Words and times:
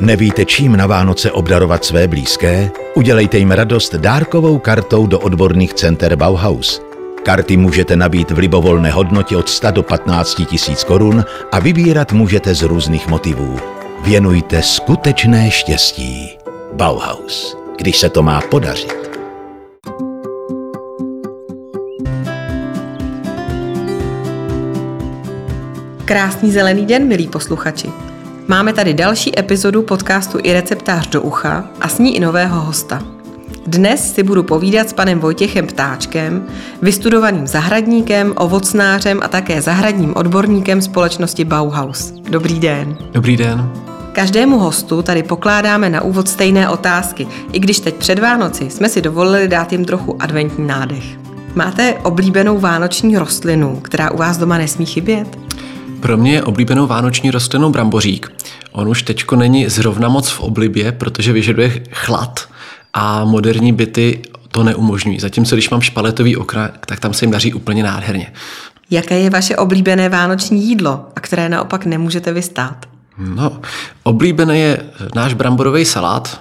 Nevíte, 0.00 0.44
čím 0.44 0.76
na 0.76 0.86
Vánoce 0.86 1.32
obdarovat 1.32 1.84
své 1.84 2.08
blízké? 2.08 2.70
Udělejte 2.94 3.38
jim 3.38 3.50
radost 3.50 3.94
dárkovou 3.94 4.58
kartou 4.58 5.06
do 5.06 5.20
odborných 5.20 5.74
center 5.74 6.16
Bauhaus. 6.16 6.82
Karty 7.22 7.56
můžete 7.56 7.96
nabít 7.96 8.30
v 8.30 8.38
libovolné 8.38 8.90
hodnotě 8.90 9.36
od 9.36 9.48
100 9.48 9.70
do 9.70 9.82
15 9.82 10.42
tisíc 10.46 10.84
korun 10.84 11.24
a 11.52 11.58
vybírat 11.58 12.12
můžete 12.12 12.54
z 12.54 12.62
různých 12.62 13.08
motivů. 13.08 13.56
Věnujte 14.04 14.62
skutečné 14.62 15.50
štěstí. 15.50 16.38
Bauhaus. 16.72 17.56
Když 17.78 17.98
se 17.98 18.08
to 18.08 18.22
má 18.22 18.40
podařit. 18.40 19.04
Krásný 26.04 26.52
zelený 26.52 26.86
den, 26.86 27.08
milí 27.08 27.28
posluchači. 27.28 28.13
Máme 28.48 28.72
tady 28.72 28.94
další 28.94 29.38
epizodu 29.38 29.82
podcastu 29.82 30.38
i 30.42 30.52
receptář 30.52 31.08
do 31.08 31.22
ucha 31.22 31.64
a 31.80 31.88
s 31.88 31.98
ní 31.98 32.16
i 32.16 32.20
nového 32.20 32.60
hosta. 32.60 33.02
Dnes 33.66 34.14
si 34.14 34.22
budu 34.22 34.42
povídat 34.42 34.88
s 34.88 34.92
panem 34.92 35.18
Vojtěchem 35.18 35.66
Ptáčkem, 35.66 36.46
vystudovaným 36.82 37.46
zahradníkem, 37.46 38.34
ovocnářem 38.36 39.20
a 39.22 39.28
také 39.28 39.62
zahradním 39.62 40.16
odborníkem 40.16 40.82
společnosti 40.82 41.44
Bauhaus. 41.44 42.10
Dobrý 42.10 42.60
den. 42.60 42.98
Dobrý 43.12 43.36
den. 43.36 43.70
Každému 44.12 44.58
hostu 44.58 45.02
tady 45.02 45.22
pokládáme 45.22 45.90
na 45.90 46.02
úvod 46.02 46.28
stejné 46.28 46.68
otázky, 46.68 47.26
i 47.52 47.58
když 47.58 47.80
teď 47.80 47.94
před 47.94 48.18
Vánoci 48.18 48.70
jsme 48.70 48.88
si 48.88 49.02
dovolili 49.02 49.48
dát 49.48 49.72
jim 49.72 49.84
trochu 49.84 50.22
adventní 50.22 50.66
nádech. 50.66 51.04
Máte 51.54 51.94
oblíbenou 51.94 52.58
vánoční 52.58 53.18
rostlinu, 53.18 53.80
která 53.82 54.10
u 54.10 54.16
vás 54.16 54.36
doma 54.36 54.58
nesmí 54.58 54.86
chybět? 54.86 55.38
Pro 56.04 56.16
mě 56.16 56.32
je 56.32 56.42
oblíbenou 56.42 56.86
vánoční 56.86 57.30
rostlinou 57.30 57.70
brambořík. 57.70 58.32
On 58.72 58.88
už 58.88 59.02
teďko 59.02 59.36
není 59.36 59.68
zrovna 59.68 60.08
moc 60.08 60.30
v 60.30 60.40
oblibě, 60.40 60.92
protože 60.92 61.32
vyžaduje 61.32 61.82
chlad 61.90 62.48
a 62.94 63.24
moderní 63.24 63.72
byty 63.72 64.22
to 64.48 64.64
neumožňují. 64.64 65.20
Zatímco 65.20 65.56
když 65.56 65.70
mám 65.70 65.80
špaletový 65.80 66.36
okna, 66.36 66.70
tak 66.86 67.00
tam 67.00 67.14
se 67.14 67.24
jim 67.24 67.32
daří 67.32 67.54
úplně 67.54 67.82
nádherně. 67.82 68.32
Jaké 68.90 69.18
je 69.18 69.30
vaše 69.30 69.56
oblíbené 69.56 70.08
vánoční 70.08 70.68
jídlo 70.68 71.06
a 71.16 71.20
které 71.20 71.48
naopak 71.48 71.86
nemůžete 71.86 72.32
vystát? 72.32 72.86
No, 73.18 73.60
oblíbený 74.02 74.60
je 74.60 74.90
náš 75.14 75.34
bramborový 75.34 75.84
salát. 75.84 76.40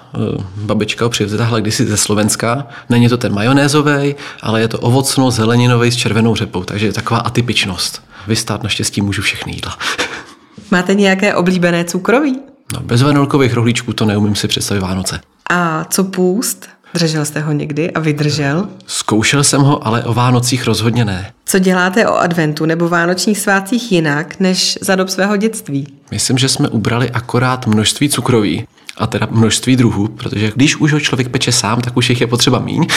Babička 0.55 1.05
ho 1.05 1.09
přivzala 1.09 1.59
kdysi 1.59 1.85
ze 1.85 1.97
Slovenska. 1.97 2.67
Není 2.89 3.09
to 3.09 3.17
ten 3.17 3.33
majonézový, 3.33 4.15
ale 4.41 4.61
je 4.61 4.67
to 4.67 4.79
ovocno 4.79 5.31
zeleninový 5.31 5.91
s 5.91 5.95
červenou 5.95 6.35
řepou, 6.35 6.63
takže 6.63 6.85
je 6.85 6.93
taková 6.93 7.19
atypičnost. 7.19 8.03
Vystát 8.27 8.63
naštěstí 8.63 9.01
můžu 9.01 9.21
všechny 9.21 9.53
jídla. 9.53 9.77
Máte 10.71 10.93
nějaké 10.93 11.35
oblíbené 11.35 11.83
cukroví? 11.83 12.39
No, 12.73 12.79
bez 12.79 13.01
vanilkových 13.01 13.53
rohlíčků 13.53 13.93
to 13.93 14.05
neumím 14.05 14.35
si 14.35 14.47
představit 14.47 14.79
Vánoce. 14.79 15.19
A 15.49 15.83
co 15.83 16.03
půst? 16.03 16.69
Držel 16.93 17.25
jste 17.25 17.39
ho 17.39 17.51
někdy 17.51 17.91
a 17.91 17.99
vydržel? 17.99 18.67
Zkoušel 18.87 19.43
jsem 19.43 19.61
ho, 19.61 19.87
ale 19.87 20.03
o 20.03 20.13
Vánocích 20.13 20.65
rozhodně 20.65 21.05
ne. 21.05 21.31
Co 21.45 21.59
děláte 21.59 22.07
o 22.07 22.15
adventu 22.15 22.65
nebo 22.65 22.89
vánočních 22.89 23.39
svátcích 23.39 23.91
jinak, 23.91 24.39
než 24.39 24.77
za 24.81 24.95
dob 24.95 25.09
svého 25.09 25.37
dětství? 25.37 25.87
Myslím, 26.11 26.37
že 26.37 26.49
jsme 26.49 26.69
ubrali 26.69 27.09
akorát 27.09 27.67
množství 27.67 28.09
cukroví, 28.09 28.67
a 28.97 29.07
teda 29.07 29.27
množství 29.31 29.75
druhů, 29.75 30.07
protože 30.07 30.51
když 30.55 30.75
už 30.75 30.93
ho 30.93 30.99
člověk 30.99 31.29
peče 31.29 31.51
sám, 31.51 31.81
tak 31.81 31.97
už 31.97 32.09
jich 32.09 32.21
je 32.21 32.27
potřeba 32.27 32.59
míň. 32.59 32.87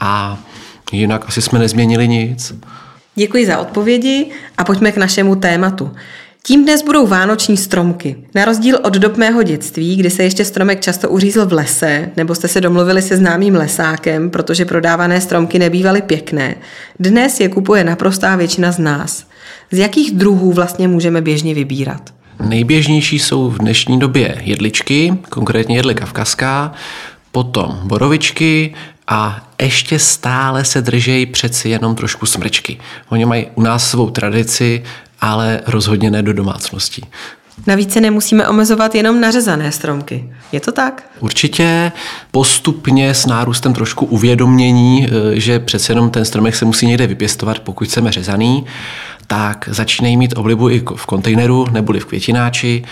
A 0.00 0.38
jinak 0.92 1.24
asi 1.28 1.42
jsme 1.42 1.58
nezměnili 1.58 2.08
nic. 2.08 2.54
Děkuji 3.14 3.46
za 3.46 3.58
odpovědi 3.58 4.30
a 4.58 4.64
pojďme 4.64 4.92
k 4.92 4.96
našemu 4.96 5.36
tématu. 5.36 5.92
Tím 6.42 6.64
dnes 6.64 6.82
budou 6.82 7.06
vánoční 7.06 7.56
stromky. 7.56 8.16
Na 8.34 8.44
rozdíl 8.44 8.78
od 8.82 8.94
dob 8.94 9.16
mého 9.16 9.42
dětství, 9.42 9.96
kdy 9.96 10.10
se 10.10 10.22
ještě 10.22 10.44
stromek 10.44 10.80
často 10.80 11.10
uřízl 11.10 11.46
v 11.46 11.52
lese, 11.52 12.10
nebo 12.16 12.34
jste 12.34 12.48
se 12.48 12.60
domluvili 12.60 13.02
se 13.02 13.16
známým 13.16 13.54
lesákem, 13.54 14.30
protože 14.30 14.64
prodávané 14.64 15.20
stromky 15.20 15.58
nebývaly 15.58 16.02
pěkné, 16.02 16.54
dnes 16.98 17.40
je 17.40 17.48
kupuje 17.48 17.84
naprostá 17.84 18.36
většina 18.36 18.72
z 18.72 18.78
nás. 18.78 19.26
Z 19.70 19.78
jakých 19.78 20.10
druhů 20.10 20.52
vlastně 20.52 20.88
můžeme 20.88 21.20
běžně 21.20 21.54
vybírat? 21.54 22.14
Nejběžnější 22.48 23.18
jsou 23.18 23.50
v 23.50 23.58
dnešní 23.58 23.98
době 23.98 24.40
jedličky, 24.44 25.18
konkrétně 25.28 25.76
jedle 25.76 25.94
kavkazská, 25.94 26.72
potom 27.32 27.80
borovičky 27.84 28.74
a 29.06 29.48
ještě 29.62 29.98
stále 29.98 30.64
se 30.64 30.82
držejí 30.82 31.26
přeci 31.26 31.68
jenom 31.68 31.94
trošku 31.94 32.26
smrčky. 32.26 32.78
Oni 33.08 33.24
mají 33.24 33.46
u 33.54 33.62
nás 33.62 33.90
svou 33.90 34.10
tradici, 34.10 34.82
ale 35.20 35.60
rozhodně 35.66 36.10
ne 36.10 36.22
do 36.22 36.32
domácností. 36.32 37.02
Navíc 37.66 37.92
se 37.92 38.00
nemusíme 38.00 38.48
omezovat 38.48 38.94
jenom 38.94 39.20
na 39.20 39.30
řezané 39.30 39.72
stromky. 39.72 40.32
Je 40.52 40.60
to 40.60 40.72
tak? 40.72 41.10
Určitě 41.20 41.92
postupně 42.30 43.14
s 43.14 43.26
nárůstem 43.26 43.72
trošku 43.72 44.06
uvědomění, 44.06 45.08
eh, 45.08 45.40
že 45.40 45.58
přece 45.58 45.92
jenom 45.92 46.10
ten 46.10 46.24
stromek 46.24 46.56
se 46.56 46.64
musí 46.64 46.86
někde 46.86 47.06
vypěstovat, 47.06 47.58
pokud 47.58 47.88
chceme 47.88 48.12
řezaný, 48.12 48.66
tak 49.26 49.68
začínají 49.72 50.16
mít 50.16 50.36
oblibu 50.36 50.70
i 50.70 50.82
v 50.96 51.06
kontejneru 51.06 51.66
neboli 51.70 52.00
v 52.00 52.04
květináči 52.04 52.84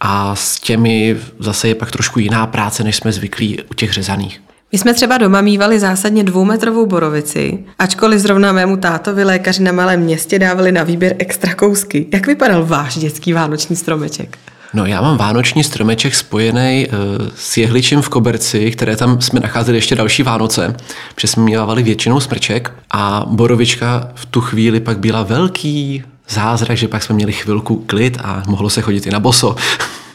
a 0.00 0.36
s 0.36 0.60
těmi 0.60 1.16
zase 1.38 1.68
je 1.68 1.74
pak 1.74 1.90
trošku 1.90 2.18
jiná 2.18 2.46
práce, 2.46 2.84
než 2.84 2.96
jsme 2.96 3.12
zvyklí 3.12 3.58
u 3.70 3.74
těch 3.74 3.92
řezaných. 3.92 4.40
My 4.74 4.78
jsme 4.78 4.94
třeba 4.94 5.18
doma 5.18 5.40
mývali 5.40 5.80
zásadně 5.80 6.24
dvoumetrovou 6.24 6.86
borovici, 6.86 7.58
ačkoliv 7.78 8.20
zrovna 8.20 8.52
mému 8.52 8.76
tátovi 8.76 9.24
lékaři 9.24 9.62
na 9.62 9.72
malém 9.72 10.00
městě 10.00 10.38
dávali 10.38 10.72
na 10.72 10.82
výběr 10.82 11.14
extra 11.18 11.54
kousky. 11.54 12.06
Jak 12.12 12.26
vypadal 12.26 12.66
váš 12.66 12.98
dětský 12.98 13.32
vánoční 13.32 13.76
stromeček? 13.76 14.38
No 14.74 14.86
já 14.86 15.02
mám 15.02 15.16
vánoční 15.16 15.64
stromeček 15.64 16.14
spojený 16.14 16.86
uh, 16.86 17.26
s 17.36 17.56
jehličím 17.56 18.02
v 18.02 18.08
koberci, 18.08 18.70
které 18.70 18.96
tam 18.96 19.20
jsme 19.20 19.40
nacházeli 19.40 19.78
ještě 19.78 19.94
další 19.94 20.22
Vánoce, 20.22 20.76
protože 21.14 21.28
jsme 21.28 21.42
mívali 21.42 21.82
většinou 21.82 22.20
smrček 22.20 22.72
a 22.90 23.24
borovička 23.26 24.10
v 24.14 24.26
tu 24.26 24.40
chvíli 24.40 24.80
pak 24.80 24.98
byla 24.98 25.22
velký 25.22 26.04
zázrak, 26.28 26.76
že 26.76 26.88
pak 26.88 27.02
jsme 27.02 27.14
měli 27.14 27.32
chvilku 27.32 27.84
klid 27.86 28.18
a 28.24 28.42
mohlo 28.46 28.70
se 28.70 28.80
chodit 28.80 29.06
i 29.06 29.10
na 29.10 29.20
boso. 29.20 29.56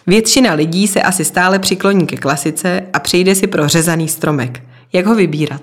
Většina 0.07 0.53
lidí 0.53 0.88
se 0.88 1.01
asi 1.01 1.25
stále 1.25 1.59
přikloní 1.59 2.07
ke 2.07 2.18
klasice 2.18 2.81
a 2.94 3.00
přijde 3.00 3.35
si 3.35 3.47
pro 3.47 3.68
řezaný 3.68 4.07
stromek. 4.07 4.63
Jak 4.94 5.06
ho 5.06 5.16
vybírat? 5.16 5.62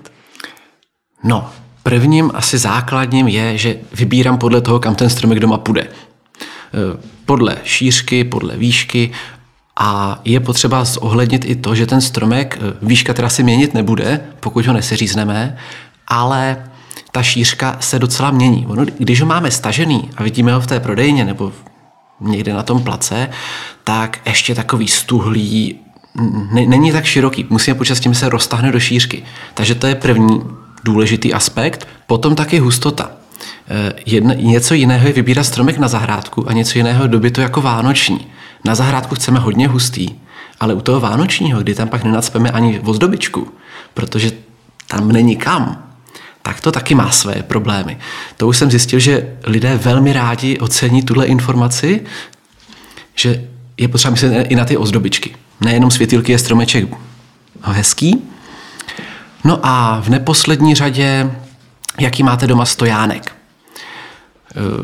No, 1.23 1.49
prvním 1.83 2.31
asi 2.33 2.57
základním 2.57 3.27
je, 3.27 3.57
že 3.57 3.75
vybírám 3.93 4.37
podle 4.37 4.61
toho, 4.61 4.79
kam 4.79 4.95
ten 4.95 5.09
stromek 5.09 5.39
doma 5.39 5.57
půjde. 5.57 5.81
E, 5.81 5.89
podle 7.25 7.57
šířky, 7.63 8.23
podle 8.23 8.57
výšky 8.57 9.11
a 9.77 10.21
je 10.25 10.39
potřeba 10.39 10.83
zohlednit 10.85 11.45
i 11.45 11.55
to, 11.55 11.75
že 11.75 11.85
ten 11.85 12.01
stromek, 12.01 12.59
e, 12.61 12.73
výška 12.81 13.13
teda 13.13 13.29
si 13.29 13.43
měnit 13.43 13.73
nebude, 13.73 14.21
pokud 14.39 14.65
ho 14.65 14.73
neseřízneme, 14.73 15.57
ale 16.07 16.69
ta 17.11 17.23
šířka 17.23 17.77
se 17.79 17.99
docela 17.99 18.31
mění. 18.31 18.65
Ono, 18.67 18.85
když 18.97 19.21
ho 19.21 19.27
máme 19.27 19.51
stažený 19.51 20.09
a 20.17 20.23
vidíme 20.23 20.53
ho 20.53 20.61
v 20.61 20.67
té 20.67 20.79
prodejně 20.79 21.25
nebo 21.25 21.53
někde 22.19 22.53
na 22.53 22.63
tom 22.63 22.83
place, 22.83 23.29
tak 23.83 24.19
ještě 24.25 24.55
takový 24.55 24.87
stuhlý, 24.87 25.79
není 26.67 26.91
tak 26.91 27.05
široký. 27.05 27.45
Musíme 27.49 27.75
počítat 27.75 27.95
s 27.95 27.99
tím, 27.99 28.15
se 28.15 28.29
roztahne 28.29 28.71
do 28.71 28.79
šířky. 28.79 29.23
Takže 29.53 29.75
to 29.75 29.87
je 29.87 29.95
první 29.95 30.41
důležitý 30.83 31.33
aspekt. 31.33 31.87
Potom 32.07 32.35
taky 32.35 32.59
hustota. 32.59 33.11
Eh, 33.67 33.93
Jedne, 34.05 34.35
něco 34.35 34.73
jiného 34.73 35.07
je 35.07 35.13
vybírat 35.13 35.43
stromek 35.43 35.77
na 35.77 35.87
zahrádku 35.87 36.49
a 36.49 36.53
něco 36.53 36.77
jiného 36.77 37.07
doby 37.07 37.31
to 37.31 37.41
jako 37.41 37.61
vánoční. 37.61 38.27
Na 38.65 38.75
zahrádku 38.75 39.15
chceme 39.15 39.39
hodně 39.39 39.67
hustý, 39.67 40.09
ale 40.59 40.73
u 40.73 40.81
toho 40.81 40.99
vánočního, 40.99 41.61
kdy 41.61 41.75
tam 41.75 41.87
pak 41.87 42.03
nenacpeme 42.03 42.51
ani 42.51 42.79
ozdobičku, 42.79 43.47
protože 43.93 44.31
tam 44.87 45.11
není 45.11 45.35
kam, 45.35 45.84
tak 46.45 46.61
to 46.61 46.71
taky 46.71 46.95
má 46.95 47.11
své 47.11 47.33
problémy. 47.33 47.97
To 48.37 48.47
už 48.47 48.57
jsem 48.57 48.71
zjistil, 48.71 48.99
že 48.99 49.37
lidé 49.43 49.77
velmi 49.77 50.13
rádi 50.13 50.59
ocení 50.59 51.03
tuhle 51.03 51.25
informaci, 51.25 52.01
že 53.15 53.47
je 53.77 53.87
potřeba 53.87 54.11
myslet 54.11 54.47
i 54.49 54.55
na 54.55 54.65
ty 54.65 54.77
ozdobičky. 54.77 55.35
Nejenom 55.61 55.91
světilky 55.91 56.31
je 56.31 56.39
stromeček 56.39 56.85
hezký. 57.61 58.21
No 59.43 59.59
a 59.63 60.01
v 60.01 60.09
neposlední 60.09 60.75
řadě, 60.75 61.31
jaký 61.99 62.23
máte 62.23 62.47
doma 62.47 62.65
stojánek. 62.65 63.35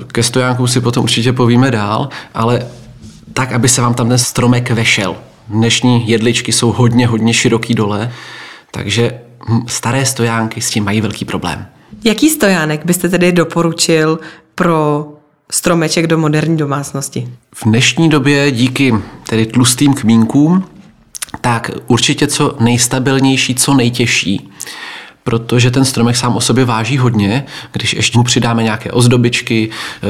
Ke 0.08 0.24
stojánku 0.24 0.68
si 0.68 0.81
potom 0.81 1.04
určitě 1.04 1.34
povíme 1.34 1.72
dál, 1.72 2.10
ale 2.34 2.68
tak, 3.34 3.52
aby 3.52 3.69
se 3.69 3.81
vám 3.81 3.94
tam 3.94 4.10
ten 4.10 4.18
stromek 4.18 4.72
vešel. 4.72 5.16
Dnešní 5.48 6.10
jedličky 6.10 6.52
jsou 6.52 6.72
hodně, 6.72 7.08
hodně 7.08 7.34
široký 7.34 7.74
dole, 7.74 8.12
takže 8.72 9.22
staré 9.68 10.06
stojánky 10.06 10.62
s 10.62 10.70
tím 10.70 10.84
mají 10.84 11.02
velký 11.02 11.26
problém. 11.26 11.66
Jaký 12.04 12.30
stojánek 12.30 12.86
byste 12.86 13.10
tedy 13.10 13.32
doporučil 13.32 14.20
pro 14.56 15.08
stromeček 15.52 16.08
do 16.08 16.18
moderní 16.18 16.58
domácnosti? 16.58 17.30
V 17.56 17.66
dnešní 17.66 18.10
době 18.10 18.52
díky 18.52 18.94
tedy 19.30 19.46
tlustým 19.46 19.94
kmínkům 19.94 20.64
tak 21.42 21.72
určitě 21.88 22.28
co 22.28 22.56
nejstabilnější, 22.60 23.56
co 23.56 23.74
nejtěžší, 23.74 24.50
protože 25.24 25.72
ten 25.72 25.86
stromek 25.86 26.16
sám 26.16 26.36
o 26.36 26.42
sobě 26.42 26.66
váží 26.66 26.98
hodně, 26.98 27.46
když 27.72 27.94
ještě 27.94 28.18
mu 28.18 28.24
přidáme 28.24 28.64
nějaké 28.64 28.92
ozdobičky, 28.92 29.70
eh, 29.70 30.08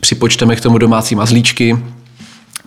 připočteme 0.00 0.56
k 0.56 0.60
tomu 0.60 0.78
domácí 0.78 1.14
mazlíčky, 1.14 1.78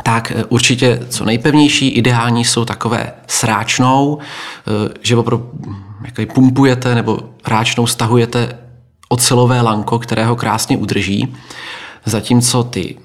tak 0.03 0.31
eh, 0.35 0.43
určitě 0.43 0.99
co 1.09 1.25
nejpevnější, 1.25 1.89
ideální 1.89 2.45
jsou 2.45 2.65
takové 2.65 3.11
sráčnou, 3.27 4.19
eh, 4.19 4.93
že 5.01 5.15
opravdu 5.15 5.51
hm, 5.99 6.25
pumpujete 6.33 6.95
nebo 6.95 7.19
ráčnou 7.47 7.87
stahujete 7.87 8.57
ocelové 9.09 9.61
lanko, 9.61 9.99
které 9.99 10.25
ho 10.25 10.35
krásně 10.35 10.77
udrží, 10.77 11.35
zatímco 12.05 12.63
ty 12.63 12.97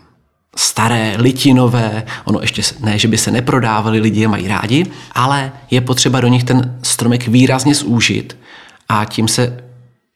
staré, 0.56 1.14
litinové, 1.18 2.02
ono 2.24 2.40
ještě 2.40 2.62
ne, 2.80 2.98
že 2.98 3.08
by 3.08 3.18
se 3.18 3.30
neprodávaly, 3.30 4.00
lidi 4.00 4.20
je 4.20 4.28
mají 4.28 4.48
rádi, 4.48 4.86
ale 5.12 5.52
je 5.70 5.80
potřeba 5.80 6.20
do 6.20 6.28
nich 6.28 6.44
ten 6.44 6.78
stromek 6.82 7.28
výrazně 7.28 7.74
zúžit 7.74 8.36
a 8.88 9.04
tím 9.04 9.28
se 9.28 9.64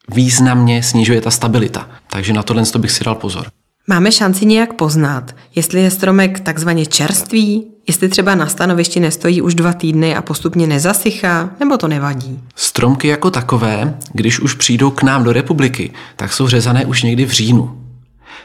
významně 0.09 0.83
snižuje 0.83 1.21
ta 1.21 1.31
stabilita. 1.31 1.89
Takže 2.11 2.33
na 2.33 2.43
tohle 2.43 2.63
bych 2.79 2.91
si 2.91 3.05
dal 3.05 3.15
pozor. 3.15 3.47
Máme 3.91 4.13
šanci 4.13 4.47
nějak 4.47 4.73
poznat, 4.73 5.35
jestli 5.55 5.81
je 5.81 5.91
stromek 5.91 6.41
takzvaně 6.41 6.87
čerstvý, 6.87 7.67
jestli 7.87 8.09
třeba 8.09 8.35
na 8.35 8.47
stanovišti 8.47 9.01
nestojí 9.01 9.43
už 9.43 9.55
dva 9.55 9.73
týdny 9.73 10.17
a 10.17 10.23
postupně 10.23 10.67
nezasychá, 10.67 11.51
nebo 11.61 11.77
to 11.77 11.89
nevadí? 11.89 12.41
Stromky 12.55 13.09
jako 13.09 13.31
takové, 13.31 13.99
když 14.13 14.41
už 14.41 14.55
přijdou 14.55 14.91
k 14.91 15.03
nám 15.03 15.25
do 15.25 15.33
republiky, 15.33 15.93
tak 16.17 16.33
jsou 16.33 16.49
řezané 16.49 16.87
už 16.87 17.03
někdy 17.03 17.27
v 17.27 17.31
říjnu. 17.31 17.81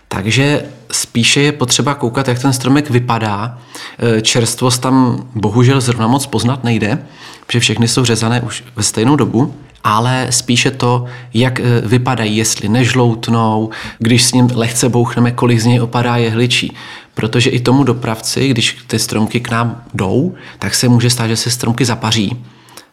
Takže 0.07 0.65
spíše 0.91 1.41
je 1.41 1.51
potřeba 1.51 1.93
koukat, 1.93 2.27
jak 2.27 2.39
ten 2.39 2.53
stromek 2.53 2.89
vypadá. 2.89 3.57
E, 3.99 4.21
čerstvost 4.21 4.81
tam 4.81 5.27
bohužel 5.35 5.81
zrovna 5.81 6.07
moc 6.07 6.25
poznat 6.25 6.63
nejde, 6.63 7.05
protože 7.47 7.59
všechny 7.59 7.87
jsou 7.87 8.05
řezané 8.05 8.41
už 8.41 8.63
ve 8.75 8.83
stejnou 8.83 9.15
dobu 9.15 9.53
ale 9.83 10.27
spíše 10.29 10.71
to, 10.71 11.05
jak 11.33 11.59
e, 11.59 11.63
vypadají, 11.85 12.37
jestli 12.37 12.69
nežloutnou, 12.69 13.69
když 13.99 14.23
s 14.23 14.33
ním 14.33 14.49
lehce 14.53 14.89
bouchneme, 14.89 15.31
kolik 15.31 15.59
z 15.59 15.65
něj 15.65 15.81
opadá 15.81 16.17
jehličí. 16.17 16.73
Protože 17.13 17.49
i 17.49 17.59
tomu 17.59 17.83
dopravci, 17.83 18.47
když 18.47 18.77
ty 18.87 18.99
stromky 18.99 19.39
k 19.39 19.51
nám 19.51 19.83
jdou, 19.93 20.35
tak 20.59 20.75
se 20.75 20.89
může 20.89 21.09
stát, 21.09 21.27
že 21.27 21.37
se 21.37 21.51
stromky 21.51 21.85
zapaří 21.85 22.37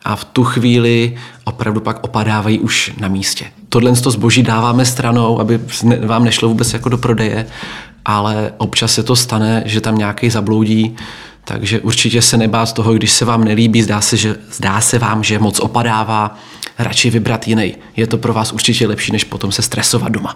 a 0.05 0.17
v 0.17 0.25
tu 0.25 0.45
chvíli 0.45 1.17
opravdu 1.45 1.81
pak 1.81 2.05
opadávají 2.05 2.59
už 2.59 2.93
na 3.01 3.09
místě. 3.09 3.45
Tohle 3.69 3.97
to 3.97 4.11
zboží 4.11 4.43
dáváme 4.43 4.85
stranou, 4.85 5.41
aby 5.41 5.61
vám 6.07 6.25
nešlo 6.25 6.49
vůbec 6.49 6.73
jako 6.73 6.89
do 6.89 6.99
prodeje, 6.99 7.47
ale 8.05 8.53
občas 8.59 8.95
se 8.95 9.03
to 9.03 9.17
stane, 9.17 9.63
že 9.67 9.81
tam 9.81 9.99
nějaký 9.99 10.31
zabloudí, 10.31 10.97
takže 11.45 11.81
určitě 11.81 12.23
se 12.23 12.37
nebát 12.37 12.73
toho, 12.73 12.95
když 12.95 13.13
se 13.13 13.25
vám 13.25 13.45
nelíbí, 13.45 13.83
zdá 13.83 14.01
se, 14.01 14.17
že, 14.17 14.37
zdá 14.53 14.81
se 14.81 14.99
vám, 14.99 15.25
že 15.25 15.39
moc 15.39 15.61
opadává, 15.61 16.39
radši 16.83 17.11
vybrat 17.11 17.49
jiný. 17.49 17.75
Je 17.97 18.07
to 18.07 18.19
pro 18.19 18.35
vás 18.35 18.53
určitě 18.53 18.87
lepší, 18.89 19.13
než 19.13 19.25
potom 19.25 19.53
se 19.53 19.63
stresovat 19.63 20.13
doma. 20.13 20.35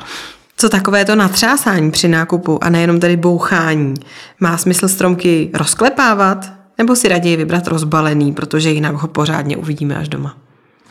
Co 0.56 0.68
takové 0.68 1.04
to 1.04 1.16
natřásání 1.16 1.90
při 1.90 2.08
nákupu 2.08 2.64
a 2.64 2.70
nejenom 2.70 3.00
tady 3.00 3.16
bouchání? 3.16 3.94
Má 4.40 4.58
smysl 4.58 4.88
stromky 4.88 5.50
rozklepávat? 5.54 6.52
Nebo 6.78 6.96
si 6.96 7.08
raději 7.08 7.36
vybrat 7.36 7.66
rozbalený, 7.66 8.32
protože 8.32 8.70
jinak 8.70 8.94
ho 8.94 9.08
pořádně 9.08 9.56
uvidíme 9.56 9.96
až 9.96 10.08
doma? 10.08 10.36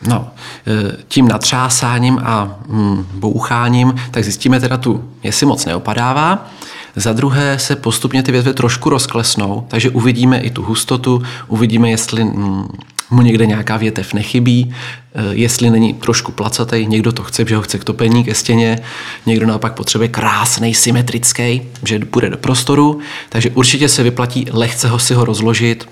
No, 0.08 0.30
e, 0.66 0.96
tím 1.08 1.28
natřásáním 1.28 2.18
a 2.24 2.58
mm, 2.68 3.06
boucháním, 3.14 3.94
tak 4.10 4.24
zjistíme 4.24 4.60
teda 4.60 4.76
tu, 4.76 5.10
jestli 5.22 5.46
moc 5.46 5.64
neopadává. 5.64 6.48
Za 6.96 7.12
druhé 7.12 7.58
se 7.58 7.76
postupně 7.76 8.22
ty 8.22 8.32
větve 8.32 8.52
trošku 8.52 8.90
rozklesnou, 8.90 9.64
takže 9.68 9.90
uvidíme 9.90 10.38
i 10.38 10.50
tu 10.50 10.62
hustotu, 10.62 11.22
uvidíme, 11.48 11.90
jestli 11.90 12.24
mm, 12.24 12.68
mu 13.14 13.22
někde 13.22 13.46
nějaká 13.46 13.76
větev 13.76 14.14
nechybí, 14.14 14.74
eh, 15.14 15.22
jestli 15.30 15.70
není 15.70 15.94
trošku 15.94 16.32
placatý, 16.32 16.86
někdo 16.86 17.12
to 17.12 17.22
chce, 17.22 17.44
že 17.48 17.56
ho 17.56 17.62
chce 17.62 17.78
k 17.78 17.84
topení, 17.84 18.24
ke 18.24 18.34
stěně, 18.34 18.78
někdo 19.26 19.46
naopak 19.46 19.74
potřebuje 19.74 20.08
krásný, 20.08 20.74
symetrický, 20.74 21.62
že 21.84 21.98
půjde 21.98 22.30
do 22.30 22.36
prostoru, 22.36 22.98
takže 23.28 23.50
určitě 23.50 23.88
se 23.88 24.02
vyplatí 24.02 24.46
lehce 24.50 24.88
ho 24.88 24.98
si 24.98 25.14
ho 25.14 25.24
rozložit, 25.24 25.88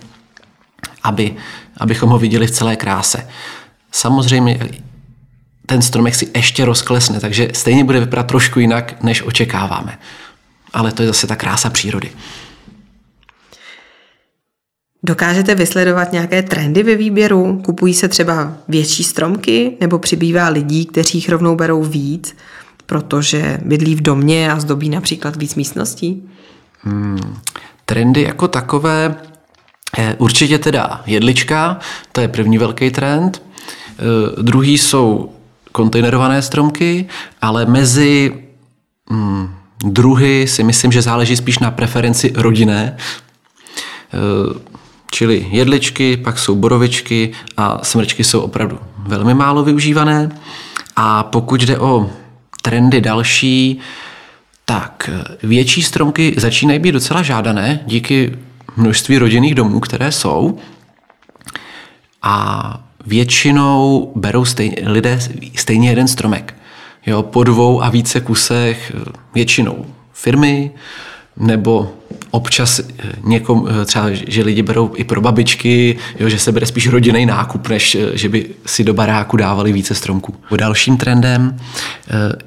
aby, 1.03 1.35
abychom 1.77 2.11
ho 2.11 2.19
viděli 2.19 2.47
v 2.47 2.51
celé 2.51 2.77
kráse. 2.77 3.29
Samozřejmě 3.93 4.61
ten 5.67 5.83
stromek 5.83 6.15
si 6.15 6.29
ještě 6.35 6.65
rozklesne, 6.65 7.21
takže 7.21 7.49
stejně 7.53 7.85
bude 7.85 8.01
vypadat 8.01 8.27
trošku 8.27 8.61
jinak, 8.61 9.03
než 9.03 9.23
očekáváme. 9.23 9.99
Ale 10.73 10.93
to 10.93 11.03
je 11.03 11.09
zase 11.09 11.27
ta 11.27 11.37
krása 11.37 11.71
přírody. 11.71 12.11
Dokážete 15.05 15.55
vysledovat 15.55 16.13
nějaké 16.13 16.43
trendy 16.43 16.83
ve 16.83 16.97
výběru? 16.97 17.63
Kupují 17.65 17.95
se 17.95 18.09
třeba 18.09 18.53
větší 18.69 19.05
stromky 19.05 19.77
nebo 19.81 19.99
přibývá 19.99 20.49
lidí, 20.49 20.87
kteří 20.87 21.19
jich 21.19 21.29
rovnou 21.29 21.57
berou 21.57 21.83
víc, 21.83 22.37
protože 22.87 23.59
bydlí 23.65 23.95
v 23.95 24.03
domě 24.03 24.53
a 24.53 24.61
zdobí 24.61 24.89
například 24.89 25.37
víc 25.37 25.55
místností? 25.55 26.23
Hmm, 26.83 27.37
trendy 27.85 28.23
jako 28.23 28.49
takové, 28.49 29.15
eh, 29.99 30.15
určitě 30.19 30.59
teda 30.59 31.03
jedlička, 31.07 31.79
to 32.13 32.21
je 32.21 32.29
první 32.29 32.59
velký 32.59 32.91
trend. 32.91 33.43
Eh, 33.59 34.43
druhý 34.43 34.79
jsou 34.79 35.33
kontejnerované 35.73 36.43
stromky, 36.43 37.09
ale 37.41 37.67
mezi 37.67 38.35
hmm, 39.11 39.55
druhy 39.85 40.47
si 40.49 40.65
myslím, 40.65 40.93
že 40.93 41.03
záleží 41.03 41.37
spíš 41.37 41.59
na 41.59 41.71
preferenci 41.71 42.33
rodinné. 42.37 42.97
Eh, 45.13 45.17
Čili 45.17 45.47
jedličky, 45.51 46.17
pak 46.17 46.39
jsou 46.39 46.55
borovičky 46.55 47.33
a 47.57 47.85
smrčky 47.85 48.25
jsou 48.25 48.41
opravdu 48.41 48.79
velmi 48.99 49.35
málo 49.35 49.65
využívané. 49.65 50.31
A 50.97 51.23
pokud 51.23 51.61
jde 51.61 51.79
o 51.79 52.11
trendy 52.63 53.01
další, 53.01 53.79
tak 54.65 55.11
větší 55.43 55.83
stromky 55.83 56.35
začínají 56.37 56.79
být 56.79 56.93
docela 56.93 57.23
žádané 57.23 57.81
díky 57.87 58.39
množství 58.77 59.19
rodinných 59.19 59.55
domů, 59.55 59.81
které 59.81 60.13
jsou. 60.13 60.59
A 62.23 62.81
většinou 63.07 64.13
berou 64.17 64.45
stej, 64.45 64.75
lidé 64.87 65.19
stejně 65.57 65.89
jeden 65.89 66.09
stromek. 66.09 66.55
Jo, 67.07 67.23
po 67.23 67.45
dvou 67.45 67.83
a 67.83 67.91
více 67.91 68.21
kusech 68.21 68.93
většinou 69.35 69.87
firmy, 70.13 70.71
nebo 71.37 71.93
občas 72.33 72.79
eh, 72.79 73.13
někom, 73.25 73.69
eh, 73.71 73.85
třeba, 73.85 74.07
že 74.11 74.43
lidi 74.43 74.63
berou 74.63 74.91
i 74.95 75.05
pro 75.05 75.21
babičky, 75.21 75.99
jo, 76.19 76.29
že 76.29 76.39
se 76.39 76.53
bere 76.53 76.67
spíš 76.67 76.89
rodinný 76.89 77.27
nákup, 77.27 77.69
než 77.69 77.95
eh, 77.95 78.19
že 78.19 78.29
by 78.29 78.47
si 78.67 78.85
do 78.85 78.95
baráku 78.95 79.37
dávali 79.37 79.73
více 79.73 79.95
stromků. 79.95 80.35
Dalším 80.57 80.97
trendem 80.97 81.57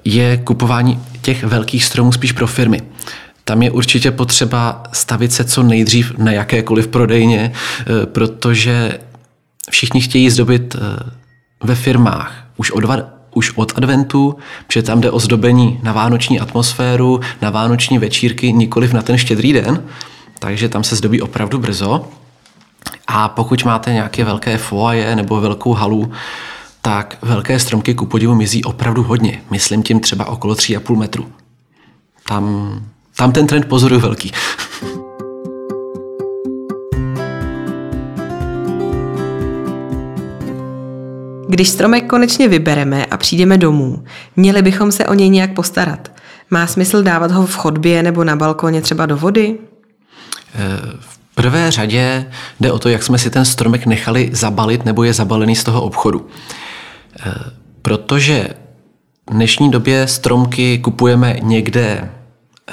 je 0.06 0.38
kupování 0.38 1.00
těch 1.22 1.44
velkých 1.44 1.86
stromů 1.86 2.12
spíš 2.12 2.32
pro 2.32 2.48
firmy. 2.48 2.82
Tam 3.44 3.64
je 3.64 3.72
určitě 3.72 4.12
potřeba 4.12 4.84
stavit 4.92 5.34
se 5.34 5.44
co 5.44 5.64
nejdřív 5.64 6.18
na 6.18 6.32
jakékoliv 6.32 6.88
prodejně, 6.88 7.52
protože 8.06 9.00
všichni 9.72 10.02
chtějí 10.02 10.30
zdobit 10.30 10.76
ve 11.64 11.76
firmách 11.76 12.46
už 12.58 12.72
o 12.72 12.80
dva, 12.80 13.15
už 13.36 13.52
od 13.56 13.74
adventu, 13.76 14.36
protože 14.68 14.84
tam 14.84 15.02
jde 15.02 15.12
o 15.12 15.20
zdobení 15.20 15.80
na 15.84 15.94
vánoční 15.94 16.40
atmosféru, 16.40 17.20
na 17.42 17.50
vánoční 17.50 17.98
večírky, 17.98 18.54
nikoliv 18.54 18.94
na 18.94 19.02
ten 19.02 19.18
štědrý 19.18 19.54
den, 19.54 19.84
takže 20.40 20.70
tam 20.70 20.84
se 20.84 20.96
zdobí 20.96 21.22
opravdu 21.22 21.60
brzo. 21.60 22.08
A 23.08 23.30
pokud 23.30 23.64
máte 23.64 23.94
nějaké 23.94 24.24
velké 24.24 24.58
foaje 24.58 25.16
nebo 25.16 25.42
velkou 25.42 25.74
halu, 25.74 26.12
tak 26.82 27.18
velké 27.22 27.60
stromky 27.60 27.94
ku 27.94 28.06
podivu 28.06 28.36
mizí 28.36 28.64
opravdu 28.64 29.04
hodně. 29.04 29.42
Myslím 29.52 29.84
tím 29.84 30.00
třeba 30.00 30.26
okolo 30.26 30.54
3,5 30.54 30.98
metru. 30.98 31.26
Tam, 32.28 32.76
tam 33.16 33.32
ten 33.32 33.48
trend 33.48 33.66
pozoruju 33.66 34.02
velký. 34.02 34.32
Když 41.56 41.70
stromek 41.70 42.08
konečně 42.08 42.48
vybereme 42.48 43.06
a 43.06 43.18
přijdeme 43.18 43.58
domů, 43.58 44.04
měli 44.36 44.62
bychom 44.62 44.92
se 44.92 45.06
o 45.06 45.14
něj 45.14 45.30
nějak 45.30 45.54
postarat. 45.54 46.12
Má 46.52 46.68
smysl 46.68 47.04
dávat 47.04 47.32
ho 47.32 47.46
v 47.46 47.56
chodbě 47.56 48.04
nebo 48.04 48.24
na 48.24 48.36
balkoně 48.36 48.82
třeba 48.82 49.06
do 49.06 49.18
vody? 49.18 49.58
V 51.00 51.20
prvé 51.36 51.72
řadě 51.72 52.26
jde 52.60 52.72
o 52.72 52.80
to, 52.80 52.90
jak 52.90 53.04
jsme 53.04 53.18
si 53.18 53.30
ten 53.30 53.46
stromek 53.46 53.86
nechali 53.86 54.30
zabalit 54.34 54.86
nebo 54.86 55.04
je 55.04 55.14
zabalený 55.14 55.56
z 55.56 55.64
toho 55.64 55.82
obchodu. 55.82 56.28
Protože 57.82 58.48
v 59.30 59.34
dnešní 59.34 59.72
době 59.72 60.08
stromky 60.08 60.80
kupujeme 60.80 61.38
někde 61.42 62.12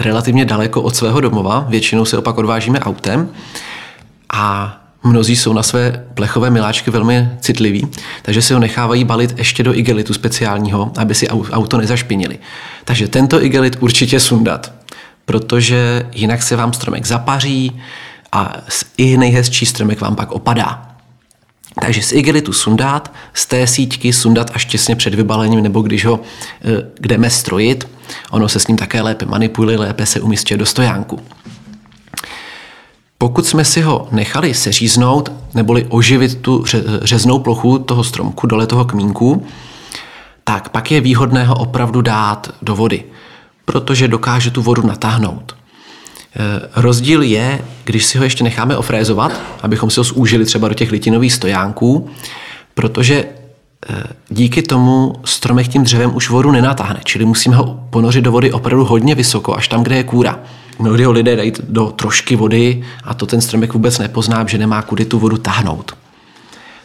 relativně 0.00 0.44
daleko 0.44 0.82
od 0.82 0.96
svého 0.96 1.20
domova, 1.20 1.66
většinou 1.68 2.04
se 2.04 2.18
opak 2.18 2.38
odvážíme 2.38 2.80
autem 2.80 3.28
a 4.32 4.78
Mnozí 5.04 5.36
jsou 5.36 5.52
na 5.52 5.62
své 5.62 6.04
plechové 6.14 6.50
miláčky 6.50 6.90
velmi 6.90 7.28
citliví, 7.40 7.86
takže 8.22 8.42
si 8.42 8.54
ho 8.54 8.60
nechávají 8.60 9.04
balit 9.04 9.38
ještě 9.38 9.62
do 9.62 9.74
igelitu 9.74 10.14
speciálního, 10.14 10.92
aby 10.96 11.14
si 11.14 11.28
auto 11.28 11.76
nezašpinili. 11.78 12.38
Takže 12.84 13.08
tento 13.08 13.44
igelit 13.44 13.76
určitě 13.80 14.20
sundat, 14.20 14.72
protože 15.24 16.06
jinak 16.12 16.42
se 16.42 16.56
vám 16.56 16.72
stromek 16.72 17.06
zapaří 17.06 17.80
a 18.32 18.52
i 18.96 19.16
nejhezčí 19.16 19.66
stromek 19.66 20.00
vám 20.00 20.16
pak 20.16 20.32
opadá. 20.32 20.88
Takže 21.80 22.02
z 22.02 22.12
igelitu 22.12 22.52
sundat, 22.52 23.12
z 23.34 23.46
té 23.46 23.66
síťky 23.66 24.12
sundat 24.12 24.50
až 24.54 24.64
těsně 24.64 24.96
před 24.96 25.14
vybalením, 25.14 25.62
nebo 25.62 25.82
když 25.82 26.04
ho 26.04 26.20
jdeme 27.00 27.30
strojit, 27.30 27.88
ono 28.30 28.48
se 28.48 28.60
s 28.60 28.66
ním 28.66 28.76
také 28.76 29.00
lépe 29.02 29.26
manipuluje, 29.26 29.78
lépe 29.78 30.06
se 30.06 30.20
umístí 30.20 30.56
do 30.56 30.66
stojánku. 30.66 31.20
Pokud 33.22 33.46
jsme 33.46 33.64
si 33.64 33.80
ho 33.80 34.08
nechali 34.10 34.54
seříznout, 34.54 35.32
neboli 35.54 35.86
oživit 35.88 36.38
tu 36.38 36.64
řeznou 37.02 37.38
plochu 37.38 37.78
toho 37.78 38.04
stromku 38.04 38.46
dole 38.46 38.66
toho 38.66 38.84
kmínku, 38.84 39.46
tak 40.44 40.68
pak 40.68 40.90
je 40.90 41.00
výhodné 41.00 41.44
ho 41.44 41.54
opravdu 41.54 42.02
dát 42.02 42.54
do 42.62 42.76
vody, 42.76 43.04
protože 43.64 44.08
dokáže 44.08 44.50
tu 44.50 44.62
vodu 44.62 44.86
natáhnout. 44.86 45.56
E, 45.56 46.82
rozdíl 46.82 47.22
je, 47.22 47.60
když 47.84 48.04
si 48.04 48.18
ho 48.18 48.24
ještě 48.24 48.44
necháme 48.44 48.76
ofrézovat, 48.76 49.40
abychom 49.62 49.90
si 49.90 50.00
ho 50.00 50.04
zúžili 50.04 50.44
třeba 50.44 50.68
do 50.68 50.74
těch 50.74 50.92
litinových 50.92 51.32
stojánků, 51.32 52.10
protože 52.74 53.14
e, 53.14 53.26
díky 54.30 54.62
tomu 54.62 55.12
stromek 55.24 55.68
tím 55.68 55.84
dřevem 55.84 56.16
už 56.16 56.30
vodu 56.30 56.50
nenatáhne, 56.50 57.00
čili 57.04 57.24
musíme 57.24 57.56
ho 57.56 57.86
ponořit 57.90 58.24
do 58.24 58.32
vody 58.32 58.52
opravdu 58.52 58.84
hodně 58.84 59.14
vysoko, 59.14 59.56
až 59.56 59.68
tam, 59.68 59.82
kde 59.82 59.96
je 59.96 60.04
kůra. 60.04 60.38
Mnohdy 60.78 61.04
ho 61.04 61.12
lidé 61.12 61.36
dají 61.36 61.52
do 61.68 61.86
trošky 61.86 62.36
vody 62.36 62.84
a 63.04 63.14
to 63.14 63.26
ten 63.26 63.40
stromek 63.40 63.74
vůbec 63.74 63.98
nepozná, 63.98 64.46
že 64.46 64.58
nemá 64.58 64.82
kudy 64.82 65.04
tu 65.04 65.18
vodu 65.18 65.36
tahnout. 65.36 65.96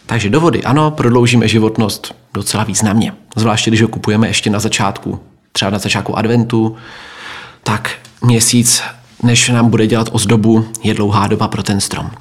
Takže 0.06 0.30
do 0.30 0.42
vody 0.42 0.64
ano, 0.64 0.92
prodloužíme 0.92 1.48
životnost 1.48 2.16
docela 2.34 2.64
významně. 2.64 3.14
Zvláště, 3.36 3.70
když 3.70 3.82
ho 3.82 3.88
kupujeme 3.88 4.28
ještě 4.28 4.50
na 4.50 4.60
začátku, 4.60 5.20
třeba 5.52 5.72
na 5.72 5.80
začátku 5.80 6.18
adventu, 6.18 6.76
tak 7.64 7.92
měsíc, 8.22 8.82
než 9.24 9.50
nám 9.50 9.70
bude 9.70 9.88
dělat 9.88 10.10
ozdobu, 10.12 10.66
je 10.84 10.94
dlouhá 10.94 11.28
doba 11.28 11.48
pro 11.48 11.64
ten 11.64 11.82
strom. 11.82 12.12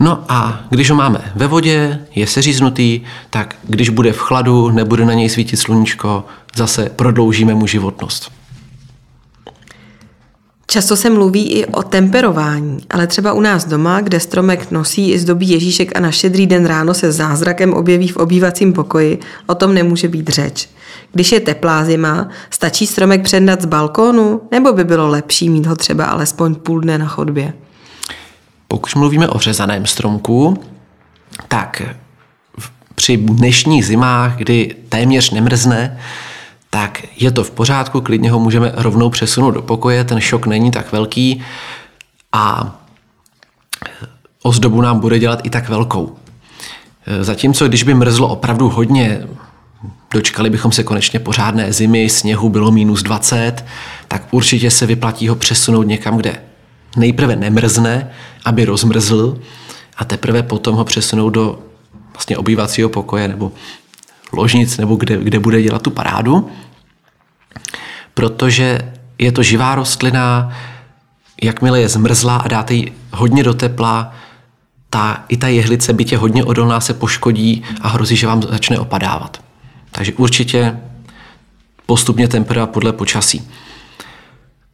No 0.00 0.24
a 0.28 0.60
když 0.70 0.90
ho 0.90 0.96
máme 0.96 1.32
ve 1.34 1.46
vodě, 1.46 1.98
je 2.14 2.26
seříznutý, 2.26 3.00
tak 3.30 3.56
když 3.62 3.88
bude 3.88 4.12
v 4.12 4.18
chladu, 4.18 4.70
nebude 4.70 5.04
na 5.04 5.14
něj 5.14 5.28
svítit 5.28 5.56
sluníčko, 5.56 6.24
zase 6.54 6.90
prodloužíme 6.96 7.54
mu 7.54 7.66
životnost. 7.66 8.32
Často 10.76 10.96
se 10.96 11.10
mluví 11.10 11.52
i 11.52 11.66
o 11.66 11.82
temperování, 11.82 12.78
ale 12.90 13.06
třeba 13.06 13.32
u 13.32 13.40
nás 13.40 13.64
doma, 13.64 14.00
kde 14.00 14.20
stromek 14.20 14.70
nosí 14.70 15.10
i 15.10 15.18
zdobí 15.18 15.48
Ježíšek 15.48 15.96
a 15.96 16.00
na 16.00 16.10
štědrý 16.10 16.46
den 16.46 16.66
ráno 16.66 16.94
se 16.94 17.12
zázrakem 17.12 17.74
objeví 17.74 18.08
v 18.08 18.16
obývacím 18.16 18.72
pokoji, 18.72 19.18
o 19.46 19.54
tom 19.54 19.74
nemůže 19.74 20.08
být 20.08 20.28
řeč. 20.28 20.68
Když 21.12 21.32
je 21.32 21.40
teplá 21.40 21.84
zima, 21.84 22.28
stačí 22.50 22.86
stromek 22.86 23.22
přednat 23.22 23.62
z 23.62 23.64
balkónu, 23.64 24.40
nebo 24.50 24.72
by 24.72 24.84
bylo 24.84 25.08
lepší 25.08 25.48
mít 25.48 25.66
ho 25.66 25.76
třeba 25.76 26.04
alespoň 26.04 26.54
půl 26.54 26.80
dne 26.80 26.98
na 26.98 27.06
chodbě? 27.06 27.52
Pokud 28.68 28.94
mluvíme 28.94 29.28
o 29.28 29.38
řezaném 29.38 29.86
stromku, 29.86 30.58
tak 31.48 31.82
při 32.94 33.16
dnešních 33.16 33.86
zimách, 33.86 34.36
kdy 34.36 34.74
téměř 34.88 35.30
nemrzne, 35.30 35.98
tak 36.76 37.02
je 37.16 37.30
to 37.30 37.44
v 37.44 37.50
pořádku, 37.50 38.00
klidně 38.00 38.30
ho 38.30 38.38
můžeme 38.38 38.72
rovnou 38.76 39.10
přesunout 39.10 39.50
do 39.50 39.62
pokoje, 39.62 40.04
ten 40.04 40.20
šok 40.20 40.46
není 40.46 40.70
tak 40.70 40.92
velký 40.92 41.42
a 42.32 42.74
ozdobu 44.42 44.80
nám 44.80 45.00
bude 45.00 45.18
dělat 45.18 45.40
i 45.46 45.50
tak 45.50 45.68
velkou. 45.68 46.16
Zatímco 47.20 47.68
když 47.68 47.82
by 47.82 47.94
mrzlo 47.94 48.28
opravdu 48.28 48.68
hodně, 48.68 49.26
dočkali 50.14 50.50
bychom 50.50 50.72
se 50.72 50.82
konečně 50.82 51.18
pořádné 51.18 51.72
zimy, 51.72 52.08
sněhu 52.08 52.48
bylo 52.48 52.70
minus 52.70 53.02
20, 53.02 53.64
tak 54.08 54.22
určitě 54.30 54.70
se 54.70 54.86
vyplatí 54.86 55.28
ho 55.28 55.34
přesunout 55.34 55.82
někam, 55.82 56.16
kde 56.16 56.42
nejprve 56.96 57.36
nemrzne, 57.36 58.10
aby 58.44 58.64
rozmrzl 58.64 59.38
a 59.96 60.04
teprve 60.04 60.42
potom 60.42 60.76
ho 60.76 60.84
přesunout 60.84 61.30
do 61.30 61.58
vlastně 62.12 62.36
obývacího 62.36 62.88
pokoje 62.88 63.28
nebo 63.28 63.52
ložnic 64.32 64.76
nebo 64.78 64.96
kde, 64.96 65.16
kde 65.16 65.38
bude 65.38 65.62
dělat 65.62 65.82
tu 65.82 65.90
parádu 65.90 66.48
protože 68.14 68.92
je 69.18 69.32
to 69.32 69.42
živá 69.42 69.74
rostlina, 69.74 70.52
jakmile 71.42 71.80
je 71.80 71.88
zmrzlá 71.88 72.36
a 72.36 72.48
dáte 72.48 72.74
ji 72.74 72.92
hodně 73.12 73.42
do 73.42 73.54
tepla, 73.54 74.14
ta, 74.90 75.24
i 75.28 75.36
ta 75.36 75.48
jehlice, 75.48 75.92
bytě 75.92 76.16
hodně 76.16 76.44
odolná, 76.44 76.80
se 76.80 76.94
poškodí 76.94 77.64
a 77.80 77.88
hrozí, 77.88 78.16
že 78.16 78.26
vám 78.26 78.42
začne 78.42 78.78
opadávat. 78.78 79.42
Takže 79.90 80.12
určitě 80.12 80.76
postupně 81.86 82.28
temperovat 82.28 82.70
podle 82.70 82.92
počasí. 82.92 83.50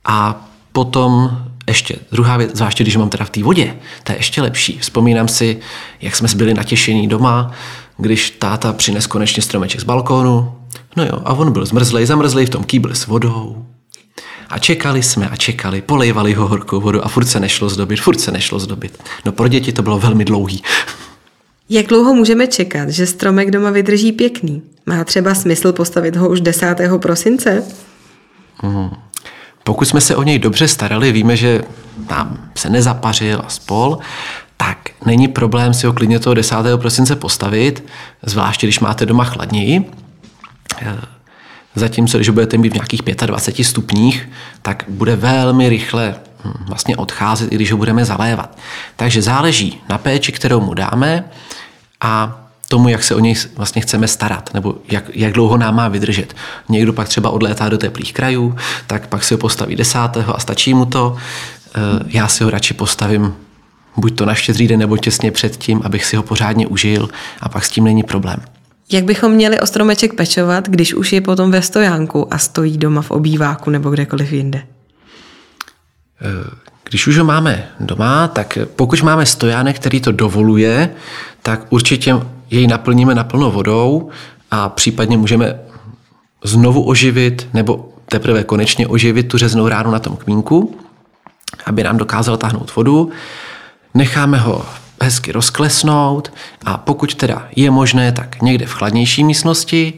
A 0.05 0.47
potom 0.73 1.39
ještě 1.67 1.97
druhá 2.13 2.37
věc, 2.37 2.57
zvláště 2.57 2.85
když 2.85 2.97
mám 2.97 3.09
teda 3.09 3.25
v 3.25 3.31
té 3.31 3.43
vodě, 3.43 3.77
to 4.03 4.13
je 4.13 4.19
ještě 4.19 4.43
lepší. 4.43 4.79
Vzpomínám 4.79 5.29
si, 5.29 5.61
jak 6.01 6.17
jsme 6.17 6.29
byli 6.37 6.55
natěšení 6.55 7.09
doma, 7.09 7.51
když 7.99 8.31
táta 8.31 8.73
přines 8.73 9.07
konečně 9.07 9.43
stromeček 9.43 9.81
z 9.81 9.85
balkónu, 9.85 10.62
No 10.97 11.05
jo, 11.05 11.23
a 11.25 11.33
on 11.33 11.53
byl 11.53 11.67
zmrzlej, 11.67 12.07
zamrzlej 12.07 12.47
v 12.47 12.51
tom 12.51 12.65
kýbli 12.65 12.95
s 12.95 13.07
vodou. 13.07 13.67
A 14.49 14.59
čekali 14.59 15.03
jsme 15.03 15.29
a 15.29 15.37
čekali, 15.37 15.83
polejvali 15.83 16.35
ho 16.35 16.49
horkou 16.49 16.81
vodu 16.81 17.05
a 17.05 17.09
furt 17.09 17.27
se 17.27 17.41
nešlo 17.41 17.69
zdobit, 17.69 18.01
furt 18.01 18.21
se 18.21 18.31
nešlo 18.31 18.59
zdobit. 18.59 19.03
No 19.25 19.33
pro 19.33 19.49
děti 19.49 19.73
to 19.73 19.83
bylo 19.83 19.99
velmi 19.99 20.25
dlouhý. 20.25 20.63
Jak 21.69 21.87
dlouho 21.87 22.15
můžeme 22.15 22.47
čekat, 22.47 22.89
že 22.89 23.07
stromek 23.07 23.51
doma 23.51 23.71
vydrží 23.71 24.13
pěkný? 24.13 24.63
Má 24.87 25.05
třeba 25.05 25.35
smysl 25.35 25.73
postavit 25.73 26.17
ho 26.17 26.29
už 26.29 26.41
10. 26.41 26.77
prosince? 26.99 27.65
Hmm. 28.57 28.91
Pokud 29.65 29.85
jsme 29.85 30.01
se 30.01 30.17
o 30.17 30.23
něj 30.23 30.39
dobře 30.39 30.69
starali, 30.69 31.13
víme, 31.13 31.37
že 31.37 31.63
nám 32.11 32.51
se 32.55 32.71
nezapařil 32.71 33.43
a 33.47 33.49
spol, 33.49 33.99
tak 34.57 34.79
není 35.07 35.29
problém 35.29 35.75
si 35.75 35.87
ho 35.87 35.93
klidně 35.93 36.19
toho 36.19 36.35
10. 36.35 36.57
prosince 36.77 37.17
postavit, 37.17 37.85
zvláště 38.23 38.67
když 38.67 38.81
máte 38.81 39.07
doma 39.07 39.25
chladněji, 39.25 39.85
zatímco, 41.75 42.19
když 42.19 42.29
budete 42.29 42.59
mít 42.59 42.71
v 42.71 42.75
nějakých 42.75 43.03
25 43.27 43.65
stupních, 43.65 44.29
tak 44.63 44.85
bude 44.89 45.17
velmi 45.17 45.69
rychle 45.69 46.15
hm, 46.45 46.53
vlastně 46.67 46.97
odcházet, 46.97 47.53
i 47.53 47.55
když 47.55 47.73
ho 47.73 47.79
budeme 47.79 48.05
zalévat. 48.05 48.59
Takže 48.97 49.23
záleží 49.23 49.81
na 49.89 49.99
péči, 49.99 50.33
kterou 50.33 50.61
mu 50.61 50.75
dáme 50.75 51.25
a 52.01 52.39
tomu, 52.69 52.89
jak 52.89 53.05
se 53.05 53.15
o 53.15 53.19
něj 53.19 53.35
vlastně 53.57 53.83
chceme 53.83 54.09
starat, 54.09 54.55
nebo 54.55 54.75
jak, 54.91 55.05
jak 55.15 55.33
dlouho 55.33 55.57
nám 55.57 55.77
má 55.77 55.89
vydržet. 55.89 56.37
Někdo 56.69 56.93
pak 56.93 57.09
třeba 57.09 57.31
odlétá 57.31 57.69
do 57.69 57.79
teplých 57.79 58.13
krajů, 58.13 58.57
tak 58.87 59.07
pak 59.07 59.25
si 59.25 59.35
ho 59.35 59.39
postaví 59.39 59.77
desátého 59.77 60.37
a 60.37 60.41
stačí 60.41 60.75
mu 60.75 60.87
to. 60.87 61.17
Eh, 61.17 61.81
já 62.07 62.29
si 62.29 62.45
ho 62.45 62.51
radši 62.51 62.75
postavím 62.75 63.35
buď 63.97 64.17
to 64.17 64.27
na 64.27 64.35
štědrý 64.35 64.69
den, 64.69 64.81
nebo 64.81 64.97
těsně 64.97 65.31
předtím, 65.31 65.81
abych 65.85 66.05
si 66.05 66.17
ho 66.17 66.23
pořádně 66.23 66.67
užil 66.67 67.09
a 67.41 67.49
pak 67.49 67.65
s 67.65 67.71
tím 67.71 67.85
není 67.85 68.03
problém. 68.03 68.41
Jak 68.93 69.05
bychom 69.05 69.33
měli 69.33 69.61
o 69.61 69.67
stromeček 69.67 70.15
pečovat, 70.15 70.69
když 70.69 70.95
už 70.95 71.13
je 71.13 71.21
potom 71.21 71.51
ve 71.51 71.63
stojánku 71.63 72.35
a 72.35 72.39
stojí 72.39 72.79
doma 72.79 73.03
v 73.03 73.11
obýváku 73.11 73.71
nebo 73.71 73.91
kdekoliv 73.91 74.33
jinde? 74.33 74.63
Eh, 76.23 76.51
když 76.89 77.07
už 77.07 77.19
ho 77.19 77.25
máme 77.25 77.69
doma, 77.81 78.29
tak 78.29 78.59
pokud 78.77 79.03
máme 79.03 79.27
stojánek, 79.27 79.77
který 79.77 80.01
to 80.01 80.13
dovoluje, 80.13 80.91
tak 81.43 81.67
určitě 81.71 82.15
jej 82.51 82.67
naplníme 82.67 83.15
naplno 83.15 83.51
vodou 83.51 84.11
a 84.51 84.69
případně 84.69 85.19
můžeme 85.19 85.61
znovu 86.45 86.83
oživit 86.83 87.49
nebo 87.55 87.93
teprve 88.07 88.45
konečně 88.45 88.87
oživit 88.87 89.29
tu 89.29 89.39
řeznou 89.39 89.69
ránu 89.69 89.91
na 89.91 89.99
tom 89.99 90.17
kmínku, 90.17 90.79
aby 91.67 91.83
nám 91.83 91.97
dokázal 91.97 92.37
táhnout 92.37 92.77
vodu. 92.77 93.11
Necháme 93.95 94.39
ho 94.39 94.67
hezky 95.03 95.33
rozklesnout 95.33 96.33
a 96.65 96.77
pokud 96.77 97.15
teda 97.15 97.49
je 97.57 97.71
možné, 97.71 98.13
tak 98.13 98.43
někde 98.43 98.67
v 98.67 98.73
chladnější 98.73 99.25
místnosti 99.25 99.93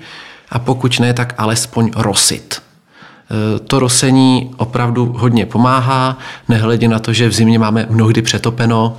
a 0.50 0.58
pokud 0.58 1.00
ne, 1.00 1.14
tak 1.14 1.34
alespoň 1.38 1.90
rosit. 1.96 2.62
E, 2.62 3.58
to 3.58 3.78
rosení 3.78 4.54
opravdu 4.56 5.14
hodně 5.18 5.46
pomáhá, 5.46 6.18
nehledě 6.48 6.88
na 6.88 6.98
to, 6.98 7.12
že 7.12 7.28
v 7.28 7.32
zimě 7.32 7.58
máme 7.58 7.86
mnohdy 7.90 8.22
přetopeno 8.22 8.96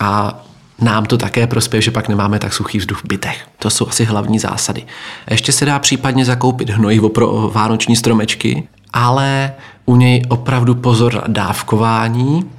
a 0.00 0.42
nám 0.80 1.06
to 1.06 1.18
také 1.18 1.46
prospěje, 1.46 1.82
že 1.82 1.90
pak 1.90 2.08
nemáme 2.08 2.38
tak 2.38 2.52
suchý 2.52 2.78
vzduch 2.78 2.98
v 2.98 3.08
bytech. 3.08 3.46
To 3.58 3.70
jsou 3.70 3.88
asi 3.88 4.04
hlavní 4.04 4.38
zásady. 4.38 4.84
Ještě 5.30 5.52
se 5.52 5.64
dá 5.64 5.78
případně 5.78 6.24
zakoupit 6.24 6.70
hnojivo 6.70 7.08
pro 7.08 7.50
vánoční 7.54 7.96
stromečky, 7.96 8.68
ale 8.92 9.52
u 9.86 9.96
něj 9.96 10.22
opravdu 10.28 10.74
pozor 10.74 11.24
dávkování, 11.26 12.50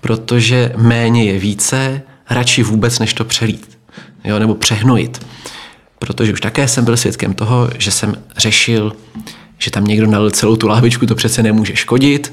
protože 0.00 0.72
méně 0.76 1.24
je 1.24 1.38
více, 1.38 2.02
radši 2.30 2.62
vůbec, 2.62 2.98
než 2.98 3.14
to 3.14 3.24
přelít. 3.24 3.78
Jo, 4.24 4.38
nebo 4.38 4.54
přehnojit. 4.54 5.26
Protože 5.98 6.32
už 6.32 6.40
také 6.40 6.68
jsem 6.68 6.84
byl 6.84 6.96
svědkem 6.96 7.34
toho, 7.34 7.70
že 7.78 7.90
jsem 7.90 8.14
řešil, 8.36 8.92
že 9.58 9.70
tam 9.70 9.84
někdo 9.84 10.06
nalil 10.06 10.30
celou 10.30 10.56
tu 10.56 10.68
lahvičku, 10.68 11.06
to 11.06 11.14
přece 11.14 11.42
nemůže 11.42 11.76
škodit, 11.76 12.32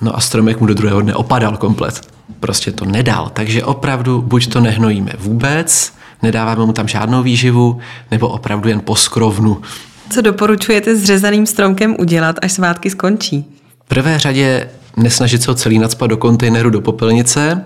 no 0.00 0.16
a 0.16 0.20
stromek 0.20 0.60
mu 0.60 0.66
do 0.66 0.74
druhého 0.74 1.00
dne 1.00 1.14
opadal 1.14 1.56
komplet. 1.56 2.08
Prostě 2.40 2.72
to 2.72 2.84
nedal. 2.84 3.30
Takže 3.32 3.64
opravdu 3.64 4.22
buď 4.22 4.52
to 4.52 4.60
nehnojíme 4.60 5.12
vůbec, 5.18 5.92
nedáváme 6.22 6.66
mu 6.66 6.72
tam 6.72 6.88
žádnou 6.88 7.22
výživu, 7.22 7.78
nebo 8.10 8.28
opravdu 8.28 8.68
jen 8.68 8.80
poskrovnu. 8.80 9.62
Co 10.10 10.20
doporučujete 10.20 10.96
s 10.96 11.04
řezaným 11.04 11.46
stromkem 11.46 11.96
udělat, 11.98 12.36
až 12.42 12.52
svátky 12.52 12.90
skončí? 12.90 13.44
V 13.84 13.88
prvé 13.88 14.18
řadě 14.18 14.70
nesnažit 14.96 15.42
se 15.42 15.50
ho 15.50 15.54
celý 15.54 15.78
nadspat 15.78 16.10
do 16.10 16.16
kontejneru, 16.16 16.70
do 16.70 16.80
popelnice, 16.80 17.64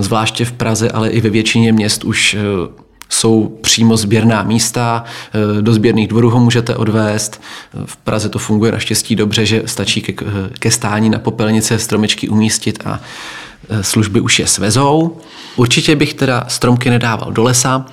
zvláště 0.00 0.44
v 0.44 0.52
Praze, 0.52 0.90
ale 0.90 1.08
i 1.08 1.20
ve 1.20 1.30
většině 1.30 1.72
měst 1.72 2.04
už 2.04 2.34
eh, 2.34 2.40
jsou 3.08 3.58
přímo 3.60 3.96
sběrná 3.96 4.42
místa, 4.42 5.04
eh, 5.58 5.62
do 5.62 5.74
sběrných 5.74 6.08
dvorů 6.08 6.30
ho 6.30 6.40
můžete 6.40 6.76
odvést. 6.76 7.42
V 7.84 7.96
Praze 7.96 8.28
to 8.28 8.38
funguje 8.38 8.72
naštěstí 8.72 9.16
dobře, 9.16 9.46
že 9.46 9.62
stačí 9.66 10.02
ke, 10.02 10.12
ke 10.58 10.70
stání 10.70 11.10
na 11.10 11.18
popelnice 11.18 11.78
stromečky 11.78 12.28
umístit 12.28 12.82
a 12.84 13.00
eh, 13.68 13.82
služby 13.82 14.20
už 14.20 14.38
je 14.38 14.46
svezou. 14.46 15.18
Určitě 15.56 15.96
bych 15.96 16.14
teda 16.14 16.44
stromky 16.48 16.90
nedával 16.90 17.32
do 17.32 17.42
lesa, 17.42 17.86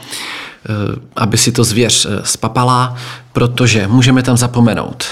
aby 1.16 1.38
si 1.38 1.52
to 1.52 1.64
zvěř 1.64 2.08
spapala, 2.24 2.96
protože 3.34 3.88
můžeme 3.88 4.24
tam 4.24 4.38
zapomenout 4.38 5.06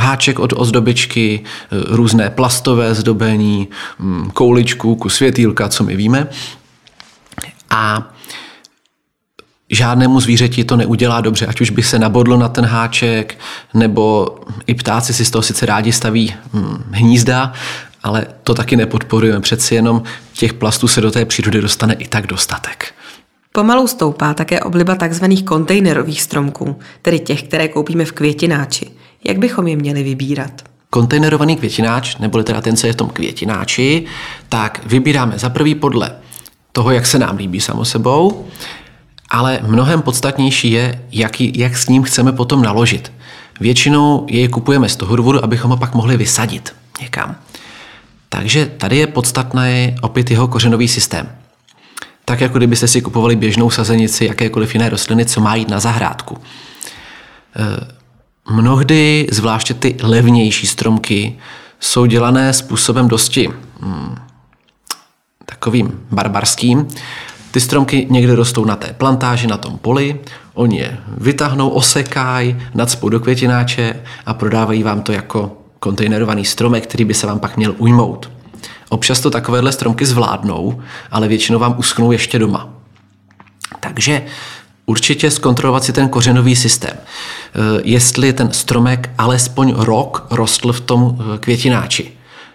háček 0.00 0.38
od 0.38 0.52
ozdobičky, 0.56 1.44
různé 1.70 2.30
plastové 2.30 2.94
zdobení, 2.94 3.68
mm, 3.98 4.30
kouličku, 4.30 4.94
kus 4.94 5.14
světýlka, 5.14 5.68
co 5.68 5.84
my 5.84 5.96
víme. 5.96 6.26
A 7.70 8.10
žádnému 9.70 10.20
zvířeti 10.20 10.64
to 10.64 10.76
neudělá 10.76 11.20
dobře, 11.20 11.46
ať 11.46 11.60
už 11.60 11.70
by 11.70 11.82
se 11.82 11.98
nabodlo 11.98 12.36
na 12.36 12.48
ten 12.48 12.64
háček, 12.64 13.38
nebo 13.74 14.36
i 14.66 14.74
ptáci 14.74 15.14
si 15.14 15.24
z 15.24 15.30
toho 15.30 15.42
sice 15.42 15.66
rádi 15.66 15.92
staví 15.92 16.34
hm, 16.52 16.84
hnízda, 16.90 17.52
ale 18.02 18.26
to 18.44 18.54
taky 18.54 18.76
nepodporujeme. 18.76 19.40
Přeci 19.40 19.74
jenom 19.74 20.02
těch 20.32 20.52
plastů 20.52 20.88
se 20.88 21.00
do 21.00 21.10
té 21.10 21.24
přírody 21.24 21.60
dostane 21.60 21.94
i 21.94 22.08
tak 22.08 22.26
dostatek. 22.26 22.94
Pomalu 23.52 23.86
stoupá 23.86 24.34
také 24.34 24.60
obliba 24.60 24.96
tzv. 24.96 25.24
kontejnerových 25.44 26.22
stromků, 26.22 26.78
tedy 27.02 27.18
těch, 27.18 27.42
které 27.42 27.68
koupíme 27.68 28.04
v 28.04 28.12
květináči. 28.12 28.90
Jak 29.24 29.38
bychom 29.38 29.66
je 29.66 29.76
měli 29.76 30.02
vybírat? 30.02 30.62
Kontejnerovaný 30.90 31.56
květináč, 31.56 32.16
nebo 32.16 32.42
teda 32.42 32.60
ten, 32.60 32.76
co 32.76 32.86
je 32.86 32.92
v 32.92 32.96
tom 32.96 33.08
květináči, 33.08 34.04
tak 34.48 34.80
vybíráme 34.86 35.38
za 35.38 35.50
prvý 35.50 35.74
podle 35.74 36.12
toho, 36.72 36.90
jak 36.90 37.06
se 37.06 37.18
nám 37.18 37.36
líbí 37.36 37.60
samo 37.60 37.84
sebou, 37.84 38.46
ale 39.30 39.60
mnohem 39.62 40.02
podstatnější 40.02 40.70
je, 40.70 41.02
jak, 41.12 41.40
jak 41.40 41.76
s 41.76 41.88
ním 41.88 42.02
chceme 42.02 42.32
potom 42.32 42.62
naložit. 42.62 43.12
Většinou 43.60 44.26
jej 44.30 44.48
kupujeme 44.48 44.88
z 44.88 44.96
toho 44.96 45.16
důvodu, 45.16 45.44
abychom 45.44 45.70
ho 45.70 45.76
pak 45.76 45.94
mohli 45.94 46.16
vysadit 46.16 46.74
někam. 47.00 47.36
Takže 48.28 48.66
tady 48.66 48.96
je 48.96 49.06
podstatný 49.06 49.94
opět 50.00 50.30
jeho 50.30 50.48
kořenový 50.48 50.88
systém. 50.88 51.36
Tak 52.24 52.40
jako 52.40 52.58
kdybyste 52.58 52.88
si 52.88 53.02
kupovali 53.02 53.36
běžnou 53.36 53.70
sazenici 53.70 54.24
jakékoliv 54.24 54.74
jiné 54.74 54.88
rostliny, 54.88 55.24
co 55.24 55.40
má 55.40 55.54
jít 55.54 55.68
na 55.68 55.80
zahrádku. 55.80 56.38
Mnohdy, 58.50 59.26
zvláště 59.30 59.74
ty 59.74 59.96
levnější 60.02 60.66
stromky, 60.66 61.38
jsou 61.80 62.06
dělané 62.06 62.52
způsobem 62.52 63.08
dosti 63.08 63.48
hmm, 63.80 64.16
takovým 65.46 66.00
barbarským. 66.10 66.88
Ty 67.50 67.60
stromky 67.60 68.06
někde 68.10 68.34
rostou 68.34 68.64
na 68.64 68.76
té 68.76 68.92
plantáži, 68.92 69.46
na 69.46 69.56
tom 69.56 69.78
poli, 69.78 70.20
oni 70.54 70.78
je 70.78 70.98
vytáhnou, 71.18 71.68
osekají, 71.68 72.56
nadspou 72.74 73.08
do 73.08 73.20
květináče 73.20 74.02
a 74.26 74.34
prodávají 74.34 74.82
vám 74.82 75.02
to 75.02 75.12
jako 75.12 75.56
kontejnerovaný 75.78 76.44
stromek, 76.44 76.86
který 76.86 77.04
by 77.04 77.14
se 77.14 77.26
vám 77.26 77.40
pak 77.40 77.56
měl 77.56 77.74
ujmout. 77.78 78.30
Občas 78.88 79.20
to 79.20 79.30
takovéhle 79.30 79.72
stromky 79.72 80.06
zvládnou, 80.06 80.82
ale 81.10 81.28
většinou 81.28 81.58
vám 81.58 81.74
uschnou 81.78 82.12
ještě 82.12 82.38
doma. 82.38 82.68
Takže 83.80 84.22
určitě 84.90 85.30
zkontrolovat 85.30 85.84
si 85.84 85.92
ten 85.92 86.08
kořenový 86.08 86.56
systém. 86.56 86.96
E, 86.96 87.00
jestli 87.84 88.32
ten 88.32 88.52
stromek 88.52 89.10
alespoň 89.18 89.74
rok 89.76 90.26
rostl 90.30 90.72
v 90.72 90.80
tom 90.80 91.18
e, 91.18 91.38
květináči. 91.38 92.12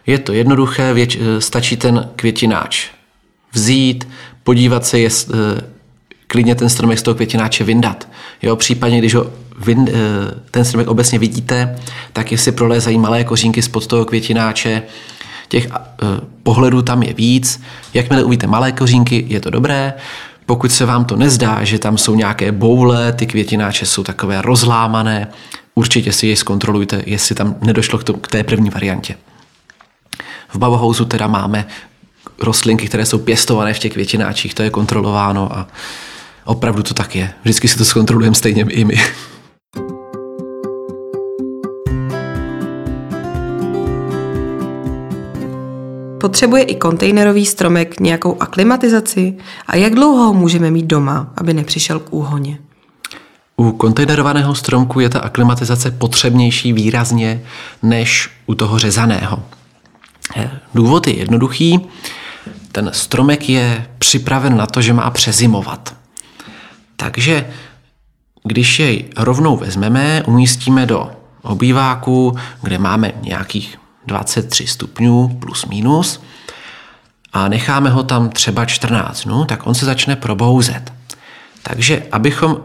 Je 0.07 0.19
to 0.19 0.33
jednoduché, 0.33 0.93
věč, 0.93 1.15
e, 1.15 1.41
stačí 1.41 1.77
ten 1.77 2.09
květináč 2.15 2.87
vzít, 3.53 4.07
podívat 4.43 4.85
se, 4.85 4.99
jest, 4.99 5.31
klidně 6.27 6.55
ten 6.55 6.69
stromek 6.69 6.99
z 6.99 7.03
toho 7.03 7.15
květináče 7.15 7.63
vyndat. 7.63 8.07
Jo, 8.41 8.55
případně, 8.55 8.97
když 8.99 9.15
ho 9.15 9.31
vyn, 9.59 9.89
ten 10.51 10.65
stromek 10.65 10.87
obecně 10.87 11.19
vidíte, 11.19 11.79
tak 12.13 12.31
jestli 12.31 12.51
prolézají 12.51 12.97
malé 12.97 13.23
kořínky 13.23 13.61
spod 13.61 13.87
toho 13.87 14.05
květináče, 14.05 14.83
těch 15.47 15.67
pohledů 16.43 16.81
tam 16.81 17.03
je 17.03 17.13
víc. 17.13 17.61
Jakmile 17.93 18.23
uvidíte 18.23 18.47
malé 18.47 18.71
kořínky, 18.71 19.25
je 19.27 19.39
to 19.39 19.49
dobré. 19.49 19.93
Pokud 20.45 20.71
se 20.71 20.85
vám 20.85 21.05
to 21.05 21.15
nezdá, 21.15 21.63
že 21.63 21.79
tam 21.79 21.97
jsou 21.97 22.15
nějaké 22.15 22.51
boule, 22.51 23.13
ty 23.13 23.27
květináče 23.27 23.85
jsou 23.85 24.03
takové 24.03 24.41
rozlámané, 24.41 25.27
určitě 25.75 26.11
si 26.11 26.27
je 26.27 26.35
zkontrolujte, 26.35 27.03
jestli 27.05 27.35
tam 27.35 27.55
nedošlo 27.61 27.99
k 27.99 28.27
té 28.27 28.43
první 28.43 28.69
variantě. 28.69 29.15
V 30.49 30.57
Bauhausu 30.57 31.05
teda 31.05 31.27
máme 31.27 31.67
rostlinky, 32.41 32.87
které 32.87 33.05
jsou 33.05 33.17
pěstované 33.17 33.73
v 33.73 33.79
těch 33.79 33.93
květináčích, 33.93 34.53
to 34.53 34.63
je 34.63 34.69
kontrolováno 34.69 35.57
a 35.57 35.67
opravdu 36.45 36.83
to 36.83 36.93
tak 36.93 37.15
je. 37.15 37.33
Vždycky 37.43 37.67
si 37.67 37.77
to 37.77 37.85
zkontrolujeme 37.85 38.35
stejně 38.35 38.65
i 38.69 38.83
my. 38.83 39.01
Potřebuje 46.25 46.63
i 46.63 46.75
kontejnerový 46.75 47.45
stromek 47.45 47.99
nějakou 47.99 48.41
aklimatizaci? 48.41 49.37
A 49.67 49.75
jak 49.75 49.95
dlouho 49.95 50.23
ho 50.23 50.33
můžeme 50.33 50.71
mít 50.71 50.85
doma, 50.85 51.33
aby 51.37 51.53
nepřišel 51.53 51.99
k 51.99 52.13
úhoně? 52.13 52.59
U 53.57 53.71
kontejnerovaného 53.71 54.55
stromku 54.55 54.99
je 54.99 55.09
ta 55.09 55.19
aklimatizace 55.19 55.91
potřebnější 55.91 56.73
výrazně 56.73 57.41
než 57.83 58.29
u 58.45 58.55
toho 58.55 58.79
řezaného. 58.79 59.43
Eh, 60.35 60.51
důvod 60.73 61.07
je 61.07 61.17
jednoduchý. 61.17 61.79
Ten 62.71 62.89
stromek 62.93 63.49
je 63.49 63.87
připraven 63.99 64.57
na 64.57 64.65
to, 64.65 64.81
že 64.81 64.93
má 64.93 65.09
přezimovat. 65.09 65.95
Takže 66.95 67.47
když 68.43 68.79
jej 68.79 69.05
rovnou 69.17 69.57
vezmeme, 69.57 70.23
umístíme 70.27 70.85
do 70.85 71.11
obýváku, 71.41 72.37
kde 72.61 72.77
máme 72.77 73.11
nějakých 73.21 73.77
23 74.07 74.67
stupňů 74.67 75.27
plus 75.27 75.65
minus 75.65 76.21
a 77.33 77.47
necháme 77.47 77.89
ho 77.89 78.03
tam 78.03 78.29
třeba 78.29 78.65
14 78.65 79.23
dnů, 79.23 79.45
tak 79.45 79.67
on 79.67 79.73
se 79.73 79.85
začne 79.85 80.15
probouzet. 80.15 80.93
Takže 81.63 82.03
abychom 82.11 82.57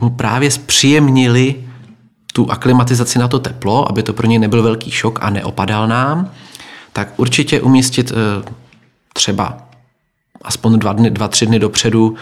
mu 0.00 0.10
právě 0.10 0.50
zpříjemnili 0.50 1.54
tu 2.32 2.50
aklimatizaci 2.50 3.18
na 3.18 3.28
to 3.28 3.38
teplo, 3.38 3.88
aby 3.88 4.02
to 4.02 4.12
pro 4.12 4.26
něj 4.26 4.38
nebyl 4.38 4.62
velký 4.62 4.90
šok 4.90 5.18
a 5.22 5.30
neopadal 5.30 5.88
nám, 5.88 6.30
tak 6.92 7.08
určitě 7.16 7.60
umístit 7.60 8.12
eh, 8.12 8.52
třeba 9.12 9.58
aspoň 10.42 10.78
dva, 10.78 10.92
dny, 10.92 11.10
dva, 11.10 11.28
tři 11.28 11.46
dny 11.46 11.58
dopředu 11.58 12.14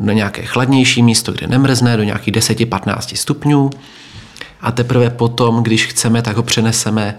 na 0.00 0.12
nějaké 0.12 0.42
chladnější 0.42 1.02
místo, 1.02 1.32
kde 1.32 1.46
nemrzne, 1.46 1.96
do 1.96 2.02
nějakých 2.02 2.34
10-15 2.34 3.16
stupňů. 3.16 3.70
A 4.60 4.72
teprve 4.72 5.10
potom, 5.10 5.62
když 5.62 5.86
chceme, 5.86 6.22
tak 6.22 6.36
ho 6.36 6.42
přeneseme 6.42 7.18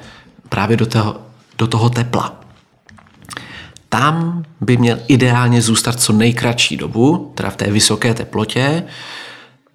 právě 0.50 0.78
do 0.78 0.86
toho, 0.86 1.22
do 1.58 1.68
toho 1.68 1.90
tepla. 1.90 2.40
Tam 3.90 4.44
by 4.62 4.78
měl 4.78 5.00
ideálně 5.08 5.62
zůstat 5.62 6.00
co 6.00 6.14
nejkratší 6.14 6.78
dobu, 6.78 7.32
teda 7.36 7.50
v 7.50 7.56
té 7.56 7.72
vysoké 7.72 8.14
teplotě, 8.14 8.84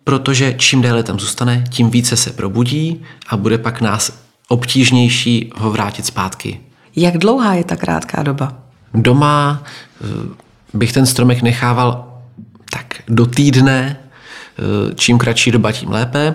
protože 0.04 0.54
čím 0.58 0.82
déle 0.82 1.02
tam 1.02 1.20
zůstane, 1.20 1.64
tím 1.70 1.90
více 1.90 2.16
se 2.16 2.30
probudí 2.30 3.02
a 3.28 3.36
bude 3.36 3.58
pak 3.58 3.80
nás 3.80 4.24
obtížnější 4.48 5.52
ho 5.56 5.70
vrátit 5.70 6.06
zpátky. 6.06 6.60
Jak 6.96 7.18
dlouhá 7.18 7.54
je 7.54 7.64
ta 7.64 7.76
krátká 7.76 8.22
doba? 8.22 8.52
Doma 8.94 9.62
eh, 9.62 10.06
bych 10.74 10.92
ten 10.92 11.06
stromek 11.06 11.42
nechával 11.42 12.18
tak 12.70 13.02
do 13.08 13.26
týdne, 13.26 13.96
eh, 13.98 14.94
čím 14.94 15.18
kratší 15.18 15.50
doba, 15.50 15.72
tím 15.72 15.90
lépe, 15.90 16.34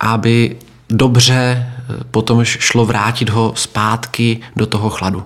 aby 0.00 0.56
dobře 0.90 1.66
potom 2.10 2.44
šlo 2.44 2.86
vrátit 2.86 3.30
ho 3.30 3.52
zpátky 3.56 4.40
do 4.56 4.66
toho 4.66 4.90
chladu. 4.90 5.22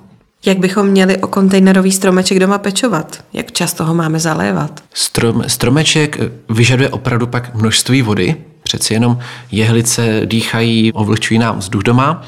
Jak 0.47 0.59
bychom 0.59 0.87
měli 0.87 1.17
o 1.17 1.27
kontejnerový 1.27 1.93
stromeček 1.93 2.39
doma 2.39 2.59
pečovat? 2.59 3.25
Jak 3.33 3.53
často 3.53 3.85
ho 3.85 3.95
máme 3.95 4.21
zalévat? 4.21 4.81
Strom, 4.95 5.45
stromeček 5.47 6.19
vyžaduje 6.49 6.89
opravdu 6.89 7.27
pak 7.27 7.55
množství 7.55 8.03
vody, 8.03 8.37
přeci 8.63 8.95
jenom 8.95 9.19
jehlice 9.51 10.21
dýchají, 10.25 10.93
ovlhčují 10.93 11.39
nám 11.39 11.59
vzduch 11.59 11.83
doma, 11.83 12.23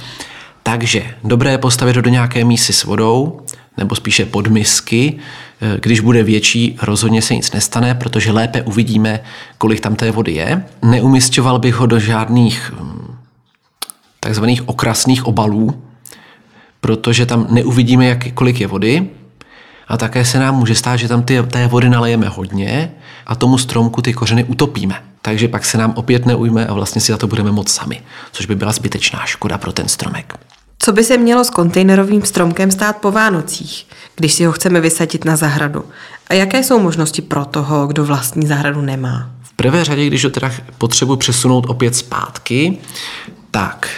takže 0.63 1.05
dobré 1.25 1.51
je 1.51 1.59
postavit 1.59 1.97
ho 1.97 2.03
do 2.03 2.11
nějaké 2.11 2.45
mísy 2.45 2.73
s 2.73 2.85
vodou, 2.85 3.41
nebo 3.77 3.95
spíše 3.95 4.27
podmisky. 4.27 5.19
Když 5.81 6.01
bude 6.01 6.23
větší, 6.23 6.77
rozhodně 6.83 7.23
se 7.23 7.35
nic 7.35 7.53
nestane, 7.53 7.95
protože 7.95 8.33
lépe 8.33 8.63
uvidíme, 8.63 9.21
kolik 9.59 9.81
tam 9.81 9.97
té 9.97 10.11
vody 10.11 10.33
je. 10.33 10.65
Neumistoval 10.83 11.59
bych 11.59 11.75
ho 11.75 11.87
do 11.87 11.99
žádných 11.99 12.73
takzvaných 14.25 14.69
okrasných 14.69 15.27
obalů, 15.27 15.83
protože 16.81 17.27
tam 17.27 17.47
neuvidíme, 17.51 18.07
jak, 18.07 18.33
kolik 18.35 18.61
je 18.61 18.67
vody 18.67 19.11
a 19.89 19.97
také 19.97 20.25
se 20.25 20.39
nám 20.39 20.57
může 20.57 20.75
stát, 20.75 20.97
že 20.97 21.09
tam 21.09 21.23
ty, 21.23 21.43
té 21.43 21.67
vody 21.67 21.89
nalejeme 21.89 22.29
hodně 22.29 22.93
a 23.27 23.35
tomu 23.35 23.59
stromku 23.59 24.03
ty 24.03 24.13
kořeny 24.13 24.45
utopíme. 24.45 25.03
Takže 25.23 25.49
pak 25.49 25.65
se 25.65 25.79
nám 25.79 25.93
opět 25.97 26.27
neujme 26.27 26.67
a 26.67 26.75
vlastně 26.75 27.01
si 27.01 27.13
za 27.13 27.19
to 27.19 27.27
budeme 27.27 27.53
moc 27.53 27.73
sami, 27.73 28.03
což 28.33 28.47
by 28.47 28.55
byla 28.55 28.73
zbytečná 28.73 29.27
škoda 29.27 29.59
pro 29.59 29.73
ten 29.73 29.89
stromek. 29.89 30.35
Co 30.79 30.93
by 30.93 31.05
se 31.05 31.19
mělo 31.19 31.45
s 31.45 31.51
kontejnerovým 31.51 32.23
stromkem 32.23 32.71
stát 32.71 32.97
po 32.97 33.13
Vánocích, 33.13 33.87
když 34.17 34.33
si 34.33 34.45
ho 34.45 34.53
chceme 34.53 34.81
vysadit 34.81 35.25
na 35.25 35.37
zahradu? 35.37 35.85
A 36.31 36.35
jaké 36.35 36.65
jsou 36.65 36.79
možnosti 36.79 37.23
pro 37.23 37.45
toho, 37.45 37.87
kdo 37.87 38.05
vlastní 38.05 38.47
zahradu 38.47 38.81
nemá? 38.81 39.31
V 39.43 39.53
prvé 39.53 39.85
řadě, 39.85 40.07
když 40.07 40.25
ho 40.25 40.31
teda 40.31 40.51
potřebuji 40.79 41.17
přesunout 41.17 41.67
opět 41.69 41.97
zpátky, 41.97 42.79
tak 43.51 43.89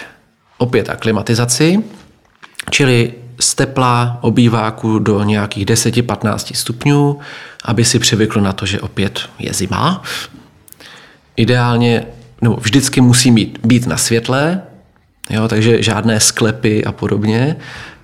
opět 0.57 0.89
aklimatizaci, 0.89 1.83
čili 2.69 3.13
z 3.39 3.55
tepla 3.55 4.17
obýváku 4.21 4.99
do 4.99 5.23
nějakých 5.23 5.65
10-15 5.65 6.53
stupňů, 6.53 7.19
aby 7.65 7.85
si 7.85 7.99
přivykl 7.99 8.41
na 8.41 8.53
to, 8.53 8.65
že 8.65 8.81
opět 8.81 9.29
je 9.39 9.53
zima. 9.53 10.03
Ideálně, 11.35 12.05
nebo 12.41 12.55
vždycky 12.55 13.01
musí 13.01 13.31
být, 13.31 13.59
být 13.63 13.87
na 13.87 13.97
světle, 13.97 14.61
jo, 15.29 15.47
takže 15.47 15.83
žádné 15.83 16.19
sklepy 16.19 16.85
a 16.85 16.91
podobně. 16.91 17.55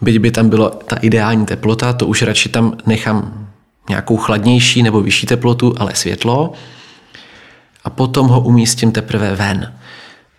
Byť 0.02 0.18
by 0.18 0.32
tam 0.32 0.50
byla 0.50 0.70
ta 0.70 0.96
ideální 0.96 1.46
teplota, 1.46 1.94
to 1.94 2.08
už 2.08 2.22
radši 2.22 2.50
tam 2.50 2.78
nechám 2.86 3.48
nějakou 3.90 4.18
chladnější 4.18 4.84
nebo 4.84 5.02
vyšší 5.02 5.28
teplotu, 5.28 5.76
ale 5.78 5.96
světlo. 5.96 6.54
A 7.84 7.90
potom 7.90 8.28
ho 8.28 8.42
umístím 8.42 8.92
teprve 8.92 9.36
ven. 9.36 9.74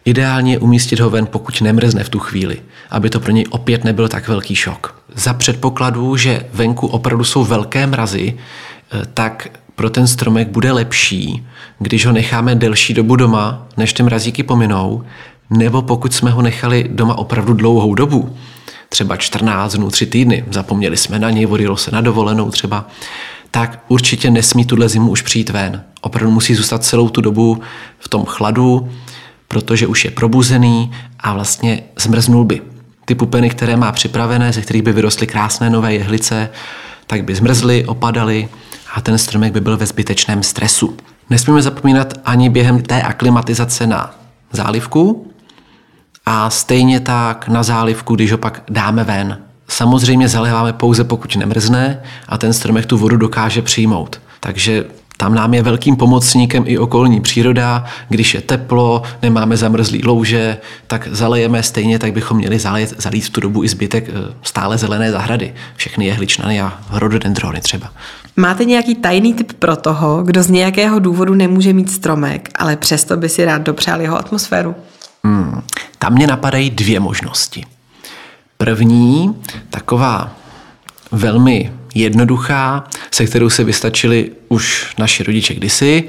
Ideálně 0.04 0.58
umístit 0.58 1.00
ho 1.00 1.10
ven, 1.10 1.26
pokud 1.26 1.60
nemrzne 1.60 2.04
v 2.04 2.08
tu 2.08 2.18
chvíli, 2.18 2.62
aby 2.90 3.10
to 3.10 3.20
pro 3.20 3.32
něj 3.32 3.44
opět 3.50 3.84
nebyl 3.84 4.08
tak 4.08 4.28
velký 4.28 4.54
šok. 4.54 5.02
Za 5.14 5.34
předpokladu, 5.34 6.16
že 6.16 6.46
venku 6.52 6.86
opravdu 6.86 7.24
jsou 7.24 7.44
velké 7.44 7.86
mrazy, 7.86 8.34
eh, 8.92 9.02
tak 9.14 9.48
pro 9.74 9.90
ten 9.90 10.06
stromek 10.06 10.48
bude 10.48 10.72
lepší, 10.72 11.46
když 11.78 12.06
ho 12.06 12.12
necháme 12.12 12.54
delší 12.54 12.94
dobu 12.94 13.16
doma, 13.16 13.66
než 13.76 13.92
ty 13.92 14.02
mrazíky 14.02 14.42
pominou, 14.42 15.04
nebo 15.50 15.82
pokud 15.82 16.14
jsme 16.14 16.30
ho 16.30 16.42
nechali 16.42 16.88
doma 16.90 17.18
opravdu 17.18 17.54
dlouhou 17.54 17.94
dobu, 17.94 18.36
třeba 18.88 19.16
14 19.16 19.74
dnů, 19.74 19.90
3 19.90 20.06
týdny, 20.06 20.44
zapomněli 20.50 20.96
jsme 20.96 21.18
na 21.18 21.30
něj, 21.30 21.46
vodilo 21.46 21.76
se 21.76 21.90
na 21.90 22.00
dovolenou 22.00 22.50
třeba, 22.50 22.88
tak 23.50 23.84
určitě 23.88 24.30
nesmí 24.30 24.64
tuhle 24.64 24.88
zimu 24.88 25.10
už 25.10 25.22
přijít 25.22 25.50
ven. 25.50 25.82
Opravdu 26.00 26.30
musí 26.30 26.54
zůstat 26.54 26.84
celou 26.84 27.08
tu 27.08 27.20
dobu 27.20 27.60
v 27.98 28.08
tom 28.08 28.24
chladu, 28.24 28.88
protože 29.52 29.86
už 29.86 30.04
je 30.04 30.10
probuzený 30.10 30.90
a 31.20 31.32
vlastně 31.32 31.82
zmrznul 31.96 32.44
by. 32.44 32.62
Ty 33.04 33.14
pupeny, 33.14 33.50
které 33.50 33.76
má 33.76 33.92
připravené, 33.92 34.52
ze 34.52 34.60
kterých 34.60 34.82
by 34.82 34.92
vyrostly 34.92 35.26
krásné 35.26 35.70
nové 35.70 35.94
jehlice, 35.94 36.50
tak 37.06 37.24
by 37.24 37.34
zmrzly, 37.34 37.84
opadaly 37.84 38.48
a 38.94 39.00
ten 39.00 39.18
stromek 39.18 39.52
by 39.52 39.60
byl 39.60 39.76
ve 39.76 39.86
zbytečném 39.86 40.42
stresu. 40.42 40.96
Nesmíme 41.30 41.62
zapomínat 41.62 42.14
ani 42.24 42.48
během 42.48 42.82
té 42.82 43.02
aklimatizace 43.02 43.86
na 43.86 44.14
zálivku 44.52 45.32
a 46.26 46.50
stejně 46.50 47.00
tak 47.00 47.48
na 47.48 47.62
zálivku, 47.62 48.14
když 48.14 48.32
ho 48.32 48.38
pak 48.38 48.62
dáme 48.68 49.04
ven. 49.04 49.38
Samozřejmě 49.68 50.28
zaléváme 50.28 50.72
pouze 50.72 51.04
pokud 51.04 51.36
nemrzne 51.36 52.02
a 52.28 52.38
ten 52.38 52.52
stromek 52.52 52.86
tu 52.86 52.98
vodu 52.98 53.16
dokáže 53.16 53.62
přijmout. 53.62 54.20
Takže 54.40 54.84
tam 55.22 55.34
nám 55.34 55.54
je 55.54 55.62
velkým 55.62 55.96
pomocníkem 55.96 56.64
i 56.66 56.78
okolní 56.78 57.20
příroda. 57.20 57.84
Když 58.08 58.34
je 58.34 58.40
teplo, 58.40 59.02
nemáme 59.22 59.56
zamrzlý 59.56 60.04
louže, 60.04 60.58
tak 60.86 61.08
zalejeme 61.10 61.62
stejně, 61.62 61.98
tak 61.98 62.12
bychom 62.12 62.36
měli 62.36 62.58
zalít, 62.58 62.94
zalít 62.98 63.24
v 63.24 63.30
tu 63.30 63.40
dobu 63.40 63.64
i 63.64 63.68
zbytek 63.68 64.08
eh, 64.08 64.12
stále 64.42 64.78
zelené 64.78 65.12
zahrady. 65.12 65.54
Všechny 65.76 66.06
jehličnany 66.06 66.60
a 66.60 66.78
rododendrony 66.90 67.60
třeba. 67.60 67.90
Máte 68.36 68.64
nějaký 68.64 68.94
tajný 68.94 69.34
tip 69.34 69.52
pro 69.52 69.76
toho, 69.76 70.22
kdo 70.22 70.42
z 70.42 70.50
nějakého 70.50 70.98
důvodu 70.98 71.34
nemůže 71.34 71.72
mít 71.72 71.90
stromek, 71.90 72.48
ale 72.54 72.76
přesto 72.76 73.16
by 73.16 73.28
si 73.28 73.44
rád 73.44 73.62
dopřál 73.62 74.00
jeho 74.00 74.18
atmosféru? 74.18 74.74
Hmm, 75.24 75.62
tam 75.98 76.12
mě 76.12 76.26
napadají 76.26 76.70
dvě 76.70 77.00
možnosti. 77.00 77.64
První, 78.58 79.34
taková 79.70 80.30
velmi 81.12 81.72
jednoduchá, 81.94 82.84
se 83.10 83.26
kterou 83.26 83.50
se 83.50 83.64
vystačili 83.64 84.30
už 84.48 84.94
naši 84.98 85.22
rodiče 85.22 85.54
kdysi, 85.54 86.04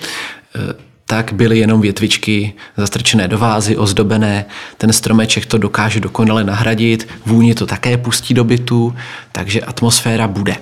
eh, 0.55 0.59
tak 1.05 1.33
byly 1.33 1.59
jenom 1.59 1.81
větvičky 1.81 2.53
zastrčené 2.77 3.27
do 3.27 3.37
vázy, 3.37 3.77
ozdobené. 3.77 4.45
Ten 4.77 4.93
stromeček 4.93 5.45
to 5.45 5.57
dokáže 5.57 5.99
dokonale 5.99 6.43
nahradit, 6.43 7.07
vůni 7.25 7.55
to 7.55 7.65
také 7.65 7.97
pustí 7.97 8.33
do 8.33 8.43
bytu, 8.43 8.95
takže 9.31 9.61
atmosféra 9.61 10.27
bude. 10.27 10.55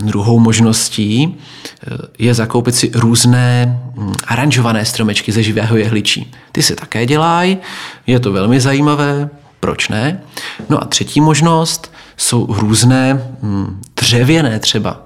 Druhou 0.00 0.38
možností 0.38 1.34
eh, 1.36 1.96
je 2.18 2.34
zakoupit 2.34 2.74
si 2.74 2.90
různé 2.94 3.80
hm, 3.96 4.12
aranžované 4.26 4.84
stromečky 4.84 5.32
ze 5.32 5.42
živého 5.42 5.76
jehličí. 5.76 6.32
Ty 6.52 6.62
se 6.62 6.76
také 6.76 7.06
dělají, 7.06 7.58
je 8.06 8.20
to 8.20 8.32
velmi 8.32 8.60
zajímavé, 8.60 9.30
proč 9.60 9.88
ne? 9.88 10.20
No 10.68 10.82
a 10.82 10.86
třetí 10.86 11.20
možnost 11.20 11.89
jsou 12.20 12.46
různé 12.48 13.34
hm, 13.42 13.80
dřevěné 13.96 14.58
třeba, 14.58 15.02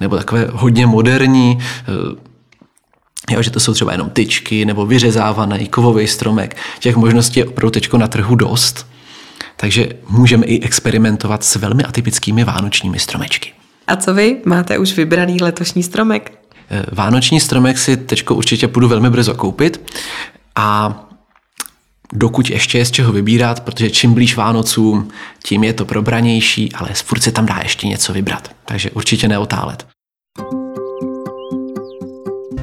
nebo 0.00 0.16
takové 0.16 0.48
hodně 0.52 0.86
moderní, 0.86 1.58
eh, 1.60 3.34
jo, 3.34 3.42
že 3.42 3.50
to 3.50 3.60
jsou 3.60 3.74
třeba 3.74 3.92
jenom 3.92 4.10
tyčky 4.10 4.64
nebo 4.64 4.86
vyřezávaný 4.86 5.68
kovový 5.68 6.06
stromek. 6.06 6.56
Těch 6.78 6.96
možností 6.96 7.40
je 7.40 7.46
opravdu 7.46 7.70
teď 7.70 7.92
na 7.92 8.08
trhu 8.08 8.34
dost, 8.34 8.86
takže 9.56 9.88
můžeme 10.08 10.46
i 10.46 10.62
experimentovat 10.62 11.44
s 11.44 11.56
velmi 11.56 11.84
atypickými 11.84 12.44
vánočními 12.44 12.98
stromečky. 12.98 13.52
A 13.86 13.96
co 13.96 14.14
vy? 14.14 14.36
Máte 14.44 14.78
už 14.78 14.96
vybraný 14.96 15.40
letošní 15.40 15.82
stromek? 15.82 16.32
Eh, 16.70 16.82
vánoční 16.92 17.40
stromek 17.40 17.78
si 17.78 17.96
teď 17.96 18.30
určitě 18.30 18.68
půjdu 18.68 18.88
velmi 18.88 19.10
brzo 19.10 19.34
koupit 19.34 19.94
a 20.56 21.07
dokud 22.12 22.50
ještě 22.50 22.78
je 22.78 22.84
z 22.84 22.90
čeho 22.90 23.12
vybírat, 23.12 23.60
protože 23.60 23.90
čím 23.90 24.14
blíž 24.14 24.36
Vánocům, 24.36 25.08
tím 25.42 25.64
je 25.64 25.72
to 25.72 25.84
probranější, 25.84 26.72
ale 26.72 26.88
furt 26.94 27.20
se 27.20 27.32
tam 27.32 27.46
dá 27.46 27.60
ještě 27.62 27.86
něco 27.86 28.12
vybrat. 28.12 28.50
Takže 28.64 28.90
určitě 28.90 29.28
neotálet. 29.28 29.86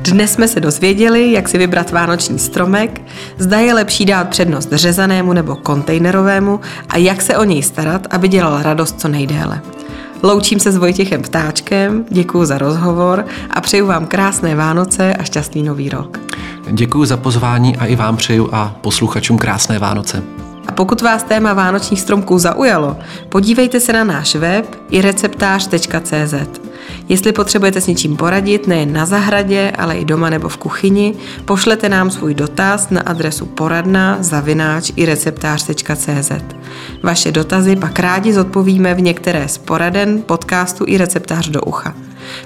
Dnes 0.01 0.33
jsme 0.33 0.47
se 0.47 0.59
dozvěděli, 0.59 1.31
jak 1.31 1.49
si 1.49 1.57
vybrat 1.57 1.91
vánoční 1.91 2.39
stromek, 2.39 3.01
zda 3.37 3.59
je 3.59 3.73
lepší 3.73 4.05
dát 4.05 4.29
přednost 4.29 4.69
řezanému 4.71 5.33
nebo 5.33 5.55
kontejnerovému 5.55 6.59
a 6.89 6.97
jak 6.97 7.21
se 7.21 7.37
o 7.37 7.43
něj 7.43 7.63
starat, 7.63 8.07
aby 8.09 8.27
dělal 8.27 8.63
radost 8.63 9.01
co 9.01 9.07
nejdéle. 9.07 9.61
Loučím 10.23 10.59
se 10.59 10.71
s 10.71 10.77
Vojtěchem 10.77 11.21
Ptáčkem, 11.21 12.05
děkuji 12.09 12.45
za 12.45 12.57
rozhovor 12.57 13.25
a 13.49 13.61
přeju 13.61 13.87
vám 13.87 14.05
krásné 14.05 14.55
Vánoce 14.55 15.13
a 15.13 15.23
šťastný 15.23 15.63
nový 15.63 15.89
rok. 15.89 16.19
Děkuji 16.71 17.05
za 17.05 17.17
pozvání 17.17 17.77
a 17.77 17.85
i 17.85 17.95
vám 17.95 18.17
přeju 18.17 18.49
a 18.51 18.75
posluchačům 18.81 19.37
krásné 19.37 19.79
Vánoce. 19.79 20.23
A 20.67 20.71
pokud 20.71 21.01
vás 21.01 21.23
téma 21.23 21.53
vánočních 21.53 22.01
stromků 22.01 22.39
zaujalo, 22.39 22.97
podívejte 23.29 23.79
se 23.79 23.93
na 23.93 24.03
náš 24.03 24.35
web 24.35 24.77
i 24.89 25.01
receptář.cz. 25.01 26.64
Jestli 27.09 27.31
potřebujete 27.31 27.81
s 27.81 27.87
něčím 27.87 28.17
poradit, 28.17 28.67
nejen 28.67 28.93
na 28.93 29.05
zahradě, 29.05 29.71
ale 29.77 29.95
i 29.95 30.05
doma 30.05 30.29
nebo 30.29 30.49
v 30.49 30.57
kuchyni, 30.57 31.15
pošlete 31.45 31.89
nám 31.89 32.11
svůj 32.11 32.33
dotaz 32.33 32.89
na 32.89 33.01
adresu 33.01 33.45
poradna 33.45 34.17
zavináč 34.19 34.91
i 34.95 35.05
receptář.cz. 35.05 36.31
Vaše 37.03 37.31
dotazy 37.31 37.75
pak 37.75 37.99
rádi 37.99 38.33
zodpovíme 38.33 38.93
v 38.93 39.01
některé 39.01 39.47
z 39.47 39.57
poraden 39.57 40.21
podcastu 40.21 40.85
i 40.87 40.97
receptář 40.97 41.47
do 41.47 41.61
ucha. 41.61 41.93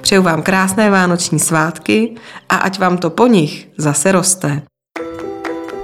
Přeju 0.02 0.22
vám 0.22 0.42
krásné 0.42 0.90
vánoční 0.90 1.40
svátky 1.40 2.16
a 2.50 2.56
ať 2.56 2.80
vám 2.80 2.98
to 2.98 3.10
po 3.10 3.28
nich 3.28 3.68
zase 3.78 4.12
roste. 4.12 4.62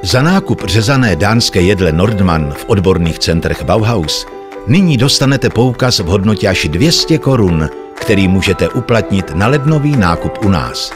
Za 0.04 0.22
nákup 0.22 0.62
řezané 0.66 1.16
dánské 1.16 1.62
jedle 1.62 1.92
Nordman 1.92 2.54
v 2.58 2.66
odborných 2.68 3.20
centrech 3.20 3.64
Bauhaus 3.64 4.26
nyní 4.67 4.97
dostanete 4.97 5.49
poukaz 5.49 5.99
v 5.99 6.06
hodnotě 6.06 6.47
až 6.47 6.67
200 6.67 7.17
korun, 7.17 7.69
který 7.95 8.28
můžete 8.28 8.69
uplatnit 8.69 9.36
na 9.36 9.47
lednový 9.47 9.95
nákup 9.95 10.45
u 10.45 10.49
nás. 10.49 10.91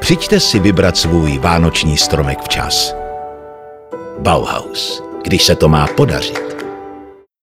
Přijďte 0.00 0.40
si 0.40 0.58
vybrat 0.58 0.96
svůj 0.96 1.38
vánoční 1.38 1.96
stromek 1.96 2.38
včas. 2.42 2.94
Bauhaus, 4.18 5.02
když 5.24 5.44
se 5.44 5.54
to 5.54 5.68
má 5.68 5.86
podařit. 5.86 6.59